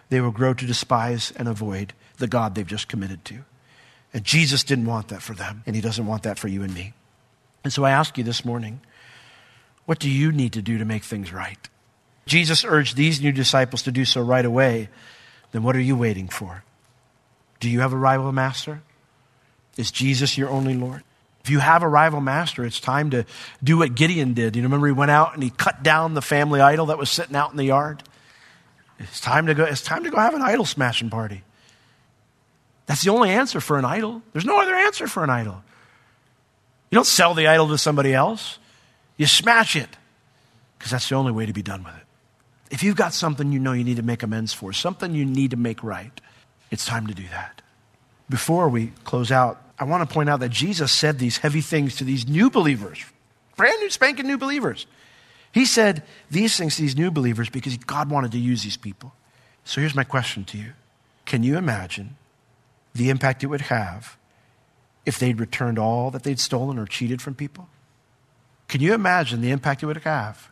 they 0.10 0.20
will 0.20 0.32
grow 0.32 0.54
to 0.54 0.66
despise 0.66 1.32
and 1.36 1.48
avoid 1.48 1.94
the 2.18 2.28
God 2.28 2.56
they've 2.56 2.66
just 2.68 2.90
committed 2.90 3.24
to. 3.26 3.46
And 4.14 4.24
Jesus 4.24 4.64
didn't 4.64 4.86
want 4.86 5.10
that 5.10 5.22
for 5.22 5.34
them, 5.34 5.64
and 5.66 5.76
He 5.76 5.82
doesn't 5.82 6.06
want 6.06 6.24
that 6.24 6.40
for 6.40 6.48
you 6.48 6.64
and 6.64 6.74
me. 6.74 6.94
And 7.64 7.72
so 7.72 7.84
I 7.84 7.92
ask 7.92 8.18
you 8.18 8.24
this 8.24 8.44
morning 8.44 8.82
what 9.86 9.98
do 9.98 10.08
you 10.08 10.32
need 10.32 10.54
to 10.54 10.62
do 10.62 10.78
to 10.78 10.86
make 10.86 11.04
things 11.04 11.34
right? 11.34 11.58
Jesus 12.28 12.64
urged 12.64 12.96
these 12.96 13.22
new 13.22 13.32
disciples 13.32 13.82
to 13.84 13.92
do 13.92 14.06
so 14.06 14.22
right 14.22 14.46
away. 14.46 14.88
Then 15.52 15.64
what 15.64 15.76
are 15.76 15.82
you 15.82 15.96
waiting 15.96 16.28
for? 16.28 16.64
Do 17.60 17.70
you 17.70 17.80
have 17.80 17.92
a 17.92 17.98
rival 17.98 18.32
master? 18.32 18.84
Is 19.78 19.90
Jesus 19.90 20.38
your 20.38 20.50
only 20.50 20.76
Lord? 20.76 21.04
If 21.44 21.50
you 21.50 21.58
have 21.58 21.82
a 21.82 21.88
rival 21.88 22.22
master, 22.22 22.66
it's 22.66 22.80
time 22.80 23.10
to 23.10 23.26
do 23.64 23.80
what 23.80 23.96
Gideon 23.96 24.36
did. 24.36 24.56
You 24.56 24.62
remember 24.62 24.86
he 24.86 24.94
went 24.94 25.10
out 25.10 25.34
and 25.34 25.42
he 25.42 25.50
cut 25.50 25.82
down 25.82 26.14
the 26.14 26.22
family 26.22 26.62
idol 26.62 26.86
that 26.88 27.00
was 27.00 27.10
sitting 27.10 27.36
out 27.36 27.50
in 27.50 27.58
the 27.58 27.66
yard? 27.66 28.04
It's 29.00 29.20
time 29.20 29.48
to 29.48 29.56
go, 29.56 29.64
it's 29.64 29.82
time 29.82 30.04
to 30.04 30.12
go 30.12 30.18
have 30.18 30.36
an 30.36 30.44
idol 30.44 30.66
smashing 30.66 31.10
party. 31.10 31.44
That's 32.90 33.04
the 33.04 33.12
only 33.12 33.30
answer 33.30 33.62
for 33.62 33.78
an 33.78 33.86
idol. 33.86 34.24
There's 34.34 34.46
no 34.46 34.60
other 34.60 34.74
answer 34.74 35.06
for 35.06 35.24
an 35.24 35.30
idol. 35.30 35.62
You 36.90 36.96
don't 36.96 37.06
sell 37.06 37.36
the 37.36 37.46
idol 37.46 37.68
to 37.68 37.78
somebody 37.78 38.16
else. 38.16 38.58
You 39.16 39.28
smash 39.28 39.76
it 39.76 39.90
because 40.76 40.90
that's 40.90 41.08
the 41.08 41.14
only 41.14 41.32
way 41.32 41.46
to 41.46 41.54
be 41.54 41.62
done 41.62 41.84
with 41.84 41.94
it. 41.94 42.02
If 42.72 42.82
you've 42.82 42.96
got 42.96 43.14
something 43.14 43.52
you 43.52 43.60
know 43.60 43.74
you 43.74 43.84
need 43.84 43.98
to 43.98 44.02
make 44.02 44.24
amends 44.24 44.54
for, 44.54 44.74
something 44.74 45.14
you 45.14 45.24
need 45.24 45.52
to 45.52 45.56
make 45.56 45.84
right, 45.84 46.20
it's 46.72 46.84
time 46.84 47.06
to 47.06 47.14
do 47.14 47.28
that. 47.30 47.62
Before 48.28 48.68
we 48.70 48.88
close 49.04 49.32
out, 49.32 49.62
I 49.78 49.84
want 49.84 50.10
to 50.10 50.12
point 50.12 50.32
out 50.32 50.40
that 50.40 50.50
Jesus 50.50 50.92
said 50.92 51.20
these 51.20 51.38
heavy 51.38 51.62
things 51.62 51.98
to 51.98 52.04
these 52.04 52.28
new 52.28 52.50
believers, 52.50 53.06
brand 53.56 53.80
new, 53.82 53.92
spanking 53.92 54.26
new 54.26 54.40
believers. 54.40 54.88
He 55.52 55.66
said 55.66 56.02
these 56.32 56.58
things 56.58 56.78
to 56.78 56.82
these 56.82 56.98
new 56.98 57.12
believers 57.12 57.50
because 57.50 57.78
God 57.78 58.10
wanted 58.10 58.32
to 58.32 58.40
use 58.40 58.64
these 58.64 58.78
people. 58.78 59.14
So 59.64 59.80
here's 59.80 59.94
my 59.94 60.06
question 60.06 60.44
to 60.46 60.58
you 60.58 60.74
Can 61.26 61.44
you 61.44 61.56
imagine 61.56 62.16
the 63.00 63.10
impact 63.10 63.44
it 63.44 63.48
would 63.48 63.62
have 63.62 64.18
if 65.06 65.18
they'd 65.18 65.40
returned 65.40 65.80
all 65.80 66.12
that 66.12 66.24
they'd 66.24 66.40
stolen 66.40 66.78
or 66.78 66.86
cheated 66.86 67.22
from 67.22 67.34
people? 67.34 67.70
Can 68.68 68.82
you 68.82 68.94
imagine 68.94 69.42
the 69.42 69.52
impact 69.52 69.82
it 69.82 69.86
would 69.88 70.04
have 70.04 70.52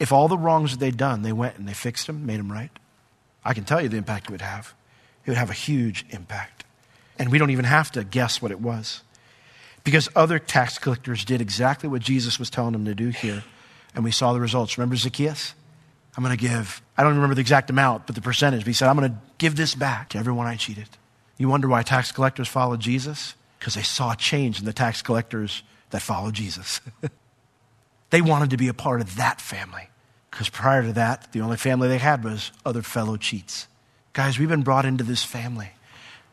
if 0.00 0.12
all 0.12 0.26
the 0.26 0.36
wrongs 0.36 0.72
that 0.72 0.80
they'd 0.80 0.96
done, 0.96 1.22
they 1.22 1.32
went 1.32 1.56
and 1.56 1.68
they 1.68 1.72
fixed 1.72 2.08
them, 2.08 2.26
made 2.26 2.40
them 2.40 2.50
right? 2.50 2.70
I 3.44 3.54
can 3.54 3.64
tell 3.64 3.80
you 3.80 3.88
the 3.88 3.96
impact 3.96 4.26
it 4.26 4.32
would 4.32 4.40
have. 4.40 4.74
It 5.24 5.30
would 5.30 5.38
have 5.38 5.50
a 5.50 5.54
huge 5.54 6.04
impact. 6.10 6.64
And 7.16 7.30
we 7.30 7.38
don't 7.38 7.50
even 7.50 7.64
have 7.64 7.92
to 7.92 8.02
guess 8.02 8.42
what 8.42 8.50
it 8.50 8.60
was. 8.60 9.02
Because 9.84 10.08
other 10.16 10.40
tax 10.40 10.78
collectors 10.78 11.24
did 11.24 11.40
exactly 11.40 11.88
what 11.88 12.02
Jesus 12.02 12.38
was 12.38 12.50
telling 12.50 12.72
them 12.72 12.86
to 12.86 12.94
do 12.94 13.10
here. 13.10 13.44
And 13.94 14.02
we 14.02 14.10
saw 14.10 14.32
the 14.32 14.40
results. 14.40 14.76
Remember 14.76 14.96
Zacchaeus? 14.96 15.54
I'm 16.16 16.24
going 16.24 16.36
to 16.36 16.42
give, 16.42 16.82
I 16.96 17.04
don't 17.04 17.14
remember 17.14 17.36
the 17.36 17.40
exact 17.40 17.70
amount, 17.70 18.06
but 18.06 18.16
the 18.16 18.20
percentage. 18.20 18.62
But 18.62 18.68
he 18.68 18.72
said, 18.72 18.88
I'm 18.88 18.96
going 18.96 19.12
to 19.12 19.18
give 19.38 19.54
this 19.54 19.76
back 19.76 20.10
to 20.10 20.18
everyone 20.18 20.46
I 20.46 20.56
cheated. 20.56 20.88
You 21.36 21.48
wonder 21.48 21.68
why 21.68 21.82
tax 21.82 22.12
collectors 22.12 22.48
followed 22.48 22.80
Jesus? 22.80 23.34
Because 23.58 23.74
they 23.74 23.82
saw 23.82 24.12
a 24.12 24.16
change 24.16 24.58
in 24.58 24.64
the 24.64 24.72
tax 24.72 25.02
collectors 25.02 25.62
that 25.90 26.02
followed 26.02 26.34
Jesus. 26.34 26.80
they 28.10 28.20
wanted 28.20 28.50
to 28.50 28.56
be 28.56 28.68
a 28.68 28.74
part 28.74 29.00
of 29.00 29.16
that 29.16 29.40
family. 29.40 29.88
Because 30.30 30.48
prior 30.48 30.82
to 30.82 30.92
that, 30.94 31.32
the 31.32 31.40
only 31.40 31.56
family 31.56 31.88
they 31.88 31.98
had 31.98 32.24
was 32.24 32.52
other 32.64 32.82
fellow 32.82 33.16
cheats. 33.16 33.68
Guys, 34.12 34.38
we've 34.38 34.48
been 34.48 34.62
brought 34.62 34.84
into 34.84 35.04
this 35.04 35.24
family. 35.24 35.70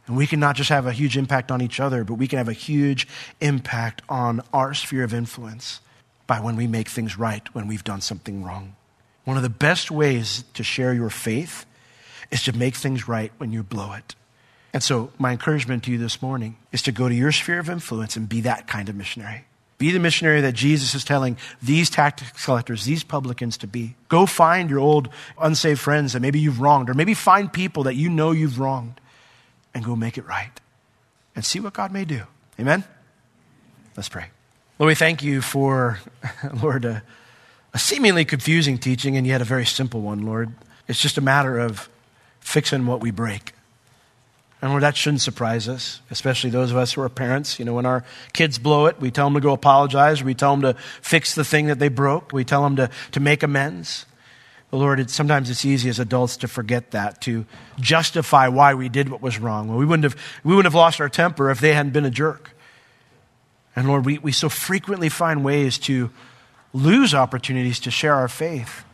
And 0.08 0.18
we 0.18 0.28
can 0.28 0.40
not 0.40 0.56
just 0.56 0.70
have 0.70 0.88
a 0.88 0.92
huge 0.92 1.18
impact 1.18 1.52
on 1.52 1.62
each 1.62 1.80
other, 1.80 2.04
but 2.04 2.16
we 2.16 2.28
can 2.28 2.38
have 2.38 2.50
a 2.50 2.54
huge 2.54 3.08
impact 3.40 4.02
on 4.10 4.42
our 4.52 4.74
sphere 4.74 5.04
of 5.04 5.14
influence 5.14 5.80
by 6.28 6.40
when 6.40 6.56
we 6.56 6.68
make 6.68 6.90
things 6.90 7.18
right 7.18 7.48
when 7.54 7.68
we've 7.68 7.84
done 7.84 8.02
something 8.02 8.44
wrong. 8.44 8.76
One 9.24 9.38
of 9.38 9.44
the 9.44 9.50
best 9.50 9.92
ways 9.92 10.44
to 10.56 10.64
share 10.64 10.94
your 10.94 11.10
faith 11.10 11.66
is 12.32 12.44
to 12.44 12.58
make 12.58 12.76
things 12.76 13.08
right 13.08 13.32
when 13.38 13.52
you 13.52 13.64
blow 13.64 13.94
it. 13.94 14.16
And 14.74 14.82
so, 14.82 15.12
my 15.18 15.32
encouragement 15.32 15.84
to 15.84 15.92
you 15.92 15.98
this 15.98 16.22
morning 16.22 16.56
is 16.72 16.82
to 16.84 16.92
go 16.92 17.10
to 17.10 17.16
your 17.16 17.32
sphere 17.32 17.60
of 17.60 17.70
influence 17.70 18.16
and 18.16 18.30
be 18.30 18.42
that 18.42 18.68
kind 18.68 18.88
of 18.88 18.96
missionary. 18.96 19.46
Be 19.78 19.92
the 19.92 20.00
missionary 20.00 20.42
that 20.42 20.54
Jesus 20.54 20.94
is 20.94 21.04
telling 21.04 21.38
these 21.62 21.90
tax 21.90 22.24
collectors, 22.44 22.86
these 22.86 23.04
publicans 23.04 23.58
to 23.58 23.68
be. 23.68 23.96
Go 24.10 24.26
find 24.26 24.70
your 24.70 24.80
old 24.80 25.10
unsaved 25.42 25.80
friends 25.80 26.14
that 26.14 26.20
maybe 26.22 26.40
you've 26.40 26.62
wronged, 26.62 26.90
or 26.90 26.94
maybe 26.94 27.14
find 27.14 27.52
people 27.52 27.84
that 27.84 27.96
you 27.96 28.08
know 28.08 28.32
you've 28.32 28.60
wronged 28.60 29.02
and 29.74 29.84
go 29.84 29.96
make 29.96 30.18
it 30.18 30.26
right 30.28 30.62
and 31.36 31.44
see 31.44 31.60
what 31.60 31.74
God 31.74 31.92
may 31.92 32.06
do. 32.06 32.22
Amen? 32.60 32.84
Let's 33.98 34.10
pray. 34.10 34.28
Lord, 34.78 34.88
we 34.88 34.96
thank 34.96 35.24
you 35.24 35.42
for, 35.42 36.00
Lord, 36.62 36.86
a, 36.86 37.04
a 37.74 37.80
seemingly 37.80 38.24
confusing 38.24 38.78
teaching, 38.78 39.18
and 39.18 39.26
yet 39.26 39.42
a 39.42 39.46
very 39.46 39.66
simple 39.66 40.02
one, 40.02 40.26
Lord. 40.26 40.54
It's 40.88 41.00
just 41.00 41.18
a 41.18 41.22
matter 41.22 41.58
of 41.60 41.90
fixing 42.40 42.86
what 42.86 43.02
we 43.02 43.12
break. 43.12 43.54
And 44.62 44.82
that 44.84 44.96
shouldn't 44.96 45.22
surprise 45.22 45.68
us, 45.68 46.02
especially 46.12 46.52
those 46.52 46.70
of 46.70 46.78
us 46.78 46.94
who 46.94 47.02
are 47.02 47.10
parents. 47.10 47.58
You 47.58 47.66
know, 47.66 47.74
when 47.74 47.88
our 47.88 48.04
kids 48.32 48.60
blow 48.60 48.86
it, 48.86 49.02
we 49.02 49.10
tell 49.10 49.26
them 49.26 49.34
to 49.34 49.40
go 49.40 49.54
apologize, 49.54 50.24
we 50.24 50.36
tell 50.36 50.56
them 50.56 50.62
to 50.62 50.80
fix 51.02 51.34
the 51.34 51.44
thing 51.44 51.66
that 51.68 51.80
they 51.80 51.90
broke, 51.90 52.32
we 52.32 52.46
tell 52.46 52.62
them 52.62 52.76
to, 52.76 52.90
to 53.14 53.20
make 53.20 53.42
amends. 53.42 54.06
The 54.70 54.78
Lord, 54.78 55.10
sometimes 55.10 55.50
it's 55.50 55.66
easy 55.66 55.90
as 55.90 56.00
adults 56.00 56.38
to 56.38 56.48
forget 56.48 56.92
that, 56.92 57.22
to 57.22 57.46
justify 57.80 58.48
why 58.48 58.76
we 58.76 58.88
did 58.88 59.10
what 59.10 59.22
was 59.22 59.40
wrong. 59.40 59.68
Well, 59.68 59.78
we, 59.78 59.86
wouldn't 59.86 60.04
have, 60.04 60.16
we 60.44 60.56
wouldn't 60.56 60.72
have 60.72 60.76
lost 60.76 61.02
our 61.02 61.10
temper 61.10 61.50
if 61.50 61.60
they 61.60 61.74
hadn't 61.74 61.92
been 61.92 62.06
a 62.06 62.12
jerk. 62.12 62.56
And 63.76 63.88
Lord, 63.88 64.06
we, 64.06 64.20
we 64.20 64.32
so 64.32 64.48
frequently 64.48 65.10
find 65.10 65.44
ways 65.44 65.78
to 65.80 66.12
lose 66.72 67.14
opportunities 67.14 67.80
to 67.82 67.92
share 67.92 68.14
our 68.14 68.28
faith 68.28 68.86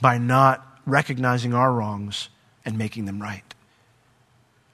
by 0.00 0.18
not 0.18 0.64
recognizing 0.86 1.52
our 1.52 1.72
wrongs 1.72 2.28
and 2.64 2.78
making 2.78 3.04
them 3.06 3.20
right. 3.20 3.42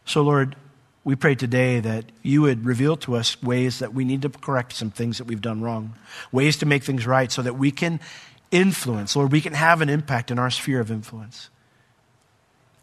So, 0.05 0.23
Lord, 0.23 0.57
we 1.05 1.17
pray 1.17 1.35
today 1.35 1.81
that 1.81 2.05
you 2.23 2.43
would 2.43 2.65
reveal 2.65 2.97
to 2.99 3.17
us 3.17 3.43
ways 3.43 3.81
that 3.81 3.93
we 3.93 4.05
need 4.05 4.23
to 4.23 4.29
correct 4.29 4.73
some 4.75 4.91
things 4.91 5.19
that 5.19 5.25
we've 5.25 5.41
done 5.41 5.61
wrong, 5.61 5.95
ways 6.31 6.57
to 6.59 6.67
make 6.67 6.85
things 6.85 7.07
right 7.07 7.31
so 7.31 7.43
that 7.43 7.59
we 7.59 7.71
can 7.71 8.01
influence, 8.51 9.17
Lord, 9.17 9.33
we 9.33 9.41
can 9.41 9.55
have 9.55 9.81
an 9.81 9.89
impact 9.89 10.31
in 10.31 10.39
our 10.39 10.51
sphere 10.51 10.81
of 10.81 10.91
influence 10.91 11.49